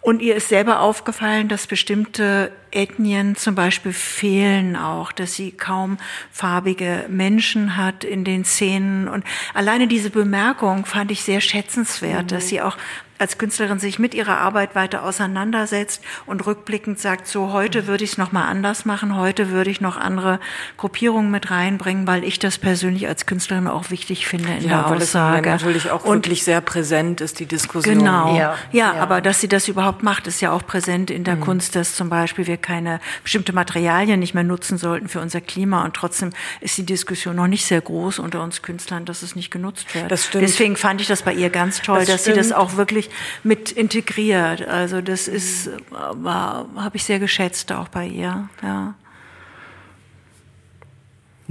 Und 0.02 0.24
ihr 0.24 0.36
ist 0.36 0.50
selber 0.50 0.82
aufgefallen, 0.82 1.48
dass 1.48 1.68
bestimmte 1.68 2.52
Ethnien 2.72 3.36
zum 3.36 3.54
Beispiel 3.54 3.94
fehlen 3.94 4.76
auch, 4.76 5.12
dass 5.12 5.36
sie 5.36 5.52
kaum 5.52 5.98
farbige 6.32 7.06
Menschen 7.08 7.78
hat 7.78 8.04
in 8.04 8.24
den 8.24 8.44
Szenen. 8.44 9.08
Und 9.08 9.24
alleine 9.54 9.88
diese 9.88 10.10
Bemerkung 10.10 10.86
fand 10.86 11.12
ich 11.12 11.22
sehr 11.22 11.40
schätzenswert, 11.40 12.24
mhm. 12.24 12.28
dass 12.28 12.50
sie 12.50 12.62
auch 12.62 12.78
als 13.22 13.38
Künstlerin 13.38 13.80
sich 13.80 14.00
mit 14.00 14.14
ihrer 14.14 14.38
Arbeit 14.40 14.76
weiter 14.76 15.04
auseinandersetzt 15.04 16.02
und 16.26 16.46
rückblickend 16.46 17.00
sagt, 17.00 17.28
so 17.28 17.52
heute 17.54 17.88
würde 17.88 18.04
ich 18.04 18.12
es 18.14 18.18
noch 18.18 18.32
mal 18.32 18.46
anders 18.48 18.86
machen, 18.86 19.16
heute 19.16 19.50
würde 19.52 19.70
ich 19.70 19.80
noch 19.82 19.98
andere 19.98 20.40
Gruppierungen 20.78 21.32
mit 21.32 21.52
reinbringen, 21.52 22.08
weil 22.08 22.24
ich 22.24 22.40
das 22.40 22.58
persönlich 22.58 23.08
als 23.08 23.26
Künstlerin 23.26 23.68
auch 23.68 23.90
wichtig 23.92 24.28
finde 24.28 24.50
in 24.54 24.64
ja, 24.64 24.84
der 24.84 24.88
Aussage. 24.88 25.50
Es 25.50 25.62
natürlich 25.62 25.92
auch 25.92 26.04
und 26.04 26.26
wirklich 26.26 26.44
sehr 26.44 26.62
präsent 26.62 27.22
ist 27.22 27.40
die 27.40 27.46
Diskussion. 27.46 28.00
Genau, 28.00 28.36
ja, 28.36 28.56
Ja, 28.72 28.94
ja, 28.96 29.02
aber 29.02 29.22
dass 29.22 29.40
sie 29.40 29.48
das 29.48 29.68
überhaupt 29.68 30.02
macht, 30.04 30.26
ist 30.28 30.42
ja 30.42 30.52
auch 30.52 30.66
präsent 30.66 31.12
in 31.12 31.24
der 31.24 31.36
Mhm. 31.36 31.42
Kunst, 31.42 31.76
dass 31.76 31.96
zum 31.96 32.10
Beispiel 32.10 32.48
wir 32.48 32.58
keine 32.58 33.00
bestimmte 33.24 33.54
Materialien 33.54 34.20
nicht 34.20 34.34
mehr 34.34 34.44
nutzen 34.44 34.78
sollten 34.80 35.08
für 35.08 35.20
unser 35.20 35.42
Klima 35.42 35.84
und 35.86 35.94
trotzdem 35.94 36.32
ist 36.60 36.78
die 36.78 36.86
Diskussion 36.86 37.36
noch 37.36 37.48
nicht 37.48 37.66
sehr 37.66 37.82
groß 37.82 38.20
unter 38.20 38.42
uns 38.44 38.62
Künstlern, 38.64 39.06
dass 39.06 39.22
es 39.22 39.36
nicht 39.36 39.52
genutzt 39.52 39.94
wird. 39.94 40.10
Das 40.12 40.26
stimmt. 40.26 40.44
Deswegen 40.44 40.76
fand 40.76 41.02
ich 41.02 41.08
das 41.08 41.22
bei 41.22 41.34
ihr 41.34 41.50
ganz 41.52 41.82
toll, 41.82 42.00
Das 42.00 42.08
dass 42.08 42.24
sie 42.24 42.34
das 42.34 42.48
stimmt. 42.48 42.60
auch 42.60 42.78
wirklich 42.78 43.11
mit 43.44 43.72
integriert. 43.72 44.68
Also 44.68 45.02
das 45.02 45.28
ist, 45.28 45.70
war, 45.90 46.68
habe 46.76 46.98
ich 46.98 47.04
sehr 47.04 47.20
geschätzt 47.20 47.72
auch 47.72 47.88
bei 47.88 48.06
ihr, 48.06 48.50
ja. 48.62 48.96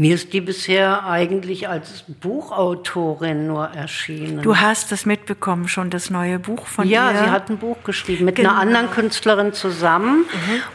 Mir 0.00 0.14
ist 0.14 0.32
die 0.32 0.40
bisher 0.40 1.04
eigentlich 1.04 1.68
als 1.68 2.04
Buchautorin 2.08 3.46
nur 3.46 3.66
erschienen. 3.66 4.40
Du 4.40 4.56
hast 4.56 4.90
das 4.92 5.04
mitbekommen, 5.04 5.68
schon 5.68 5.90
das 5.90 6.08
neue 6.08 6.38
Buch 6.38 6.64
von 6.64 6.88
ja, 6.88 7.10
ihr. 7.10 7.18
sie 7.18 7.30
hat 7.30 7.50
ein 7.50 7.58
Buch 7.58 7.76
geschrieben 7.84 8.24
mit 8.24 8.36
Genau. 8.36 8.48
einer 8.48 8.60
anderen 8.60 8.90
Künstlerin 8.90 9.52
zusammen. 9.52 10.24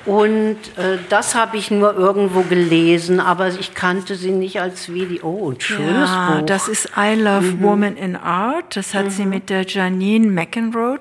Mhm. 0.06 0.12
Und 0.14 0.58
äh, 0.78 1.00
das 1.10 1.34
habe 1.34 1.58
ich 1.58 1.72
nur 1.72 1.96
irgendwo 1.96 2.42
gelesen, 2.42 3.20
aber 3.20 3.48
ich 3.48 3.74
kannte 3.74 4.14
sie 4.14 4.30
nicht 4.30 4.62
als 4.62 4.94
Video. 4.94 5.26
Oh, 5.26 5.50
ein 5.50 5.60
schönes 5.60 6.12
ja, 6.12 6.30
Buch. 6.30 6.42
Mhm. 6.42 6.46
das 6.46 6.68
ist 6.68 6.92
I 6.96 7.16
Love 7.20 7.64
Woman 7.64 7.98
in 7.98 8.16
Art. 8.16 8.76
Das 8.76 8.94
hat 8.94 9.12
sie 9.12 9.26
mit 9.26 9.50
der 9.50 9.64
Janine 9.64 10.28
McEnroe 10.28 11.00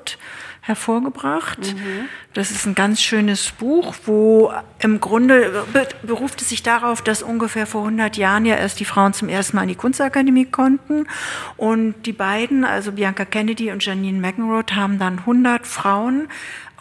hervorgebracht. 0.66 1.74
Mhm. 1.74 2.08
Das 2.32 2.50
ist 2.50 2.64
ein 2.66 2.74
ganz 2.74 3.02
schönes 3.02 3.50
Buch, 3.50 3.94
wo 4.06 4.50
im 4.78 4.98
Grunde 4.98 5.64
be 5.74 5.86
beruft 6.02 6.40
es 6.40 6.48
sich 6.48 6.62
darauf, 6.62 7.02
dass 7.02 7.22
ungefähr 7.22 7.66
vor 7.66 7.82
100 7.82 8.16
Jahren 8.16 8.46
ja 8.46 8.56
erst 8.56 8.80
die 8.80 8.86
Frauen 8.86 9.12
zum 9.12 9.28
ersten 9.28 9.56
Mal 9.56 9.64
in 9.64 9.68
die 9.68 9.74
Kunstakademie 9.74 10.46
konnten. 10.46 11.06
Und 11.58 12.06
die 12.06 12.14
beiden, 12.14 12.64
also 12.64 12.92
Bianca 12.92 13.26
Kennedy 13.26 13.72
und 13.72 13.84
Janine 13.84 14.18
McEnroe, 14.18 14.64
haben 14.74 14.98
dann 14.98 15.18
100 15.18 15.66
Frauen 15.66 16.28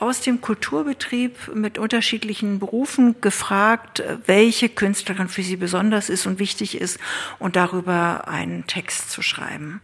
aus 0.04 0.20
dem 0.20 0.42
Kulturbetrieb 0.42 1.56
mit 1.56 1.78
unterschiedlichen 1.78 2.60
Berufen 2.60 3.16
gefragt, 3.22 4.04
welche 4.26 4.68
Künstlerin 4.68 5.30
für 5.30 5.44
sie 5.44 5.56
besonders 5.56 6.10
ist 6.10 6.26
und 6.26 6.40
wichtig 6.40 6.80
ist 6.80 7.00
und 7.40 7.56
darüber 7.56 8.28
einen 8.28 8.68
Text 8.68 9.12
zu 9.12 9.22
schreiben. 9.22 9.80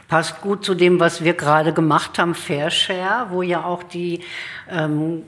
Passt 0.06 0.40
gut 0.42 0.64
zu 0.64 0.76
dem, 0.76 1.00
was 1.00 1.24
wir 1.24 1.35
gerade 1.35 1.72
gemacht 1.72 2.20
haben, 2.20 2.37
Fair 2.37 2.70
Share, 2.70 3.26
wo 3.30 3.42
ja 3.42 3.64
auch 3.64 3.83
die 3.83 4.20
ähm, 4.70 5.24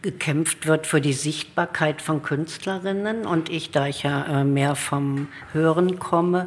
gekämpft 0.00 0.68
wird 0.68 0.86
für 0.86 1.00
die 1.00 1.12
Sichtbarkeit 1.12 2.00
von 2.00 2.22
Künstlerinnen. 2.22 3.26
Und 3.26 3.48
ich, 3.48 3.72
da 3.72 3.88
ich 3.88 4.04
ja 4.04 4.42
äh, 4.42 4.44
mehr 4.44 4.76
vom 4.76 5.26
Hören 5.52 5.98
komme, 5.98 6.46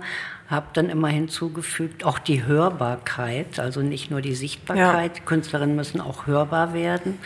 habe 0.49 0.67
dann 0.71 0.89
immer 0.89 1.09
hinzugefügt, 1.09 2.05
auch 2.05 2.19
die 2.19 2.45
Hörbarkeit, 2.45 3.59
also 3.59 3.81
nicht 3.81 4.09
nur 4.09 4.21
die 4.21 4.35
Sichtbarkeit. 4.35 5.25
Künstlerinnen 5.25 5.75
müssen 5.75 5.99
auch 5.99 6.27
hörbar 6.27 6.73
werden. 6.73 7.19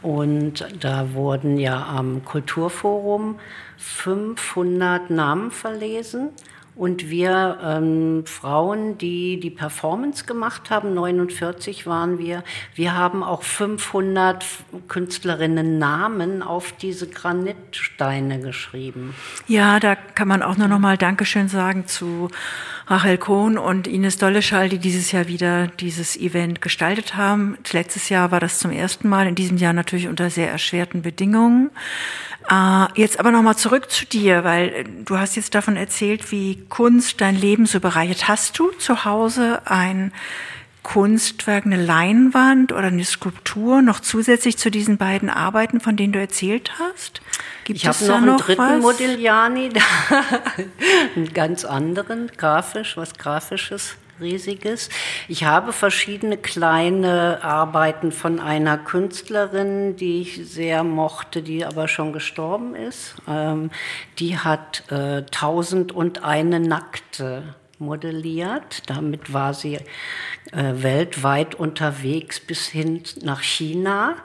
Und 0.00 0.64
da 0.78 1.14
wurden 1.14 1.58
ja 1.58 1.86
am 1.86 2.24
Kulturforum 2.24 3.40
500 3.78 5.10
Namen 5.10 5.50
verlesen. 5.50 6.30
Und 6.76 7.08
wir 7.08 7.58
ähm, 7.62 8.24
Frauen, 8.26 8.98
die 8.98 9.38
die 9.38 9.50
Performance 9.50 10.24
gemacht 10.24 10.70
haben, 10.70 10.92
49 10.92 11.86
waren 11.86 12.18
wir, 12.18 12.42
wir 12.74 12.96
haben 12.96 13.22
auch 13.22 13.42
500 13.42 14.44
Künstlerinnen 14.88 15.78
Namen 15.78 16.42
auf 16.42 16.72
diese 16.72 17.08
Granitsteine 17.08 18.40
geschrieben. 18.40 19.14
Ja, 19.46 19.78
da 19.78 19.94
kann 19.94 20.26
man 20.26 20.42
auch 20.42 20.56
nur 20.56 20.66
noch 20.66 20.80
mal 20.80 20.98
Dankeschön 20.98 21.48
sagen 21.48 21.86
zu 21.86 22.28
Rachel 22.86 23.16
Kohn 23.16 23.56
und 23.56 23.86
Ines 23.86 24.18
Dolleschall, 24.18 24.68
die 24.68 24.78
dieses 24.78 25.10
Jahr 25.12 25.26
wieder 25.26 25.68
dieses 25.68 26.16
Event 26.16 26.60
gestaltet 26.60 27.16
haben. 27.16 27.56
Letztes 27.72 28.10
Jahr 28.10 28.30
war 28.30 28.40
das 28.40 28.58
zum 28.58 28.70
ersten 28.70 29.08
Mal, 29.08 29.26
in 29.26 29.34
diesem 29.34 29.56
Jahr 29.56 29.72
natürlich 29.72 30.08
unter 30.08 30.28
sehr 30.28 30.50
erschwerten 30.50 31.02
Bedingungen. 31.02 31.70
Äh, 32.50 32.86
jetzt 32.94 33.18
aber 33.18 33.30
noch 33.30 33.42
mal 33.42 33.56
zurück 33.56 33.90
zu 33.90 34.04
dir, 34.04 34.44
weil 34.44 34.68
äh, 34.68 34.84
du 35.04 35.18
hast 35.18 35.36
jetzt 35.36 35.54
davon 35.54 35.76
erzählt, 35.76 36.30
wie 36.30 36.62
Kunst 36.68 37.20
dein 37.22 37.36
Leben 37.36 37.64
so 37.64 37.80
bereichert. 37.80 38.28
Hast 38.28 38.58
du 38.58 38.70
zu 38.72 39.06
Hause 39.06 39.62
ein 39.64 40.12
Kunstwerk, 40.84 41.66
eine 41.66 41.82
Leinwand 41.82 42.70
oder 42.70 42.84
eine 42.84 43.04
Skulptur 43.04 43.82
noch 43.82 43.98
zusätzlich 43.98 44.56
zu 44.56 44.70
diesen 44.70 44.98
beiden 44.98 45.30
Arbeiten, 45.30 45.80
von 45.80 45.96
denen 45.96 46.12
du 46.12 46.20
erzählt 46.20 46.78
hast? 46.78 47.20
Gibt 47.64 47.80
Ich 47.80 47.88
habe 47.88 48.04
noch 48.04 48.16
einen 48.16 48.36
dritten 48.36 48.62
was? 48.62 48.82
Modigliani, 48.82 49.70
einen 51.16 51.32
ganz 51.32 51.64
anderen, 51.64 52.30
grafisch, 52.36 52.96
was 52.96 53.14
grafisches, 53.14 53.96
riesiges. 54.20 54.90
Ich 55.26 55.44
habe 55.44 55.72
verschiedene 55.72 56.36
kleine 56.36 57.42
Arbeiten 57.42 58.12
von 58.12 58.38
einer 58.38 58.76
Künstlerin, 58.76 59.96
die 59.96 60.20
ich 60.20 60.46
sehr 60.46 60.84
mochte, 60.84 61.42
die 61.42 61.64
aber 61.64 61.88
schon 61.88 62.12
gestorben 62.12 62.74
ist. 62.76 63.16
Ähm, 63.26 63.70
die 64.18 64.38
hat 64.38 64.84
äh, 64.92 65.22
Tausend 65.30 65.92
und 65.92 66.22
eine 66.22 66.60
Nackte 66.60 67.54
modelliert. 67.84 68.82
Damit 68.86 69.32
war 69.32 69.54
sie 69.54 69.74
äh, 69.74 69.82
weltweit 70.52 71.54
unterwegs 71.54 72.40
bis 72.40 72.66
hin 72.66 73.02
nach 73.22 73.42
China. 73.42 74.16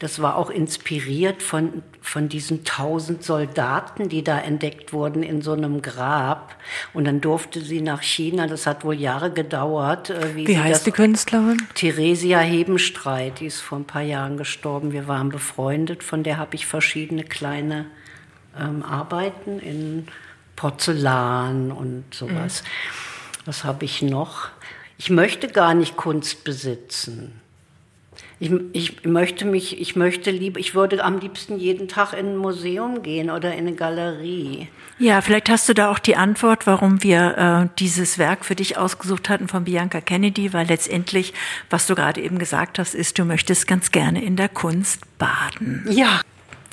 Das 0.00 0.22
war 0.22 0.36
auch 0.36 0.48
inspiriert 0.48 1.42
von, 1.42 1.82
von 2.00 2.30
diesen 2.30 2.64
tausend 2.64 3.22
Soldaten, 3.22 4.08
die 4.08 4.24
da 4.24 4.40
entdeckt 4.40 4.94
wurden 4.94 5.22
in 5.22 5.42
so 5.42 5.52
einem 5.52 5.82
Grab. 5.82 6.56
Und 6.94 7.04
dann 7.04 7.20
durfte 7.20 7.60
sie 7.60 7.82
nach 7.82 8.00
China, 8.00 8.46
das 8.46 8.66
hat 8.66 8.82
wohl 8.82 8.94
Jahre 8.94 9.30
gedauert. 9.30 10.08
äh, 10.08 10.34
Wie 10.34 10.46
sie 10.46 10.58
heißt 10.58 10.86
die 10.86 10.90
Künstlerin? 10.90 11.58
Theresia 11.74 12.40
Hebenstreit, 12.40 13.40
die 13.40 13.46
ist 13.46 13.60
vor 13.60 13.76
ein 13.78 13.84
paar 13.84 14.00
Jahren 14.00 14.38
gestorben. 14.38 14.92
Wir 14.92 15.06
waren 15.06 15.28
befreundet. 15.28 16.02
Von 16.02 16.22
der 16.22 16.38
habe 16.38 16.54
ich 16.54 16.66
verschiedene 16.66 17.22
kleine 17.22 17.84
ähm, 18.58 18.82
Arbeiten 18.82 19.58
in 19.58 20.06
Porzellan 20.60 21.72
und 21.72 22.04
sowas. 22.10 22.64
Was 23.46 23.64
habe 23.64 23.86
ich 23.86 24.02
noch? 24.02 24.48
Ich 24.98 25.08
möchte 25.08 25.48
gar 25.48 25.72
nicht 25.72 25.96
Kunst 25.96 26.44
besitzen. 26.44 27.40
Ich, 28.38 28.52
ich 28.74 29.04
möchte 29.06 29.46
mich, 29.46 29.80
ich 29.80 29.96
möchte 29.96 30.30
lieber, 30.30 30.60
ich 30.60 30.74
würde 30.74 31.02
am 31.02 31.18
liebsten 31.18 31.58
jeden 31.58 31.88
Tag 31.88 32.12
in 32.12 32.32
ein 32.32 32.36
Museum 32.36 33.02
gehen 33.02 33.30
oder 33.30 33.54
in 33.54 33.68
eine 33.68 33.72
Galerie. 33.74 34.68
Ja, 34.98 35.22
vielleicht 35.22 35.48
hast 35.48 35.66
du 35.70 35.72
da 35.72 35.90
auch 35.90 35.98
die 35.98 36.16
Antwort, 36.16 36.66
warum 36.66 37.02
wir 37.02 37.38
äh, 37.38 37.74
dieses 37.78 38.18
Werk 38.18 38.44
für 38.44 38.54
dich 38.54 38.76
ausgesucht 38.76 39.30
hatten 39.30 39.48
von 39.48 39.64
Bianca 39.64 40.02
Kennedy, 40.02 40.52
weil 40.52 40.66
letztendlich, 40.66 41.32
was 41.70 41.86
du 41.86 41.94
gerade 41.94 42.20
eben 42.20 42.38
gesagt 42.38 42.78
hast, 42.78 42.94
ist, 42.94 43.18
du 43.18 43.24
möchtest 43.24 43.66
ganz 43.66 43.92
gerne 43.92 44.22
in 44.22 44.36
der 44.36 44.50
Kunst 44.50 45.00
baden. 45.16 45.86
Ja. 45.88 46.20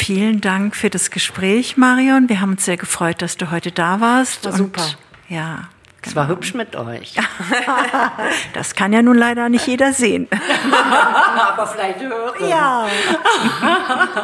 Vielen 0.07 0.39
Dank 0.39 0.73
für 0.73 0.89
das 0.89 1.11
Gespräch, 1.11 1.75
Marion. 1.75 2.29
Wir 2.29 2.39
haben 2.39 2.51
uns 2.51 2.63
sehr 2.63 2.77
gefreut, 2.77 3.21
dass 3.21 3.35
du 3.35 3.51
heute 3.51 3.73
da 3.73 3.99
warst. 3.99 4.45
War 4.45 4.53
super. 4.53 4.81
Ja, 5.27 5.67
Es 6.01 6.15
war 6.15 6.29
hübsch 6.29 6.53
mit 6.53 6.77
euch. 6.77 7.13
das 8.53 8.73
kann 8.73 8.93
ja 8.93 9.01
nun 9.01 9.17
leider 9.17 9.49
nicht 9.49 9.67
jeder 9.67 9.91
sehen. 9.91 10.29
Aber 11.45 11.67
vielleicht 11.67 11.99
hören. 11.99 12.49
Ja. 12.49 12.87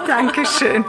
Dankeschön. 0.07 0.85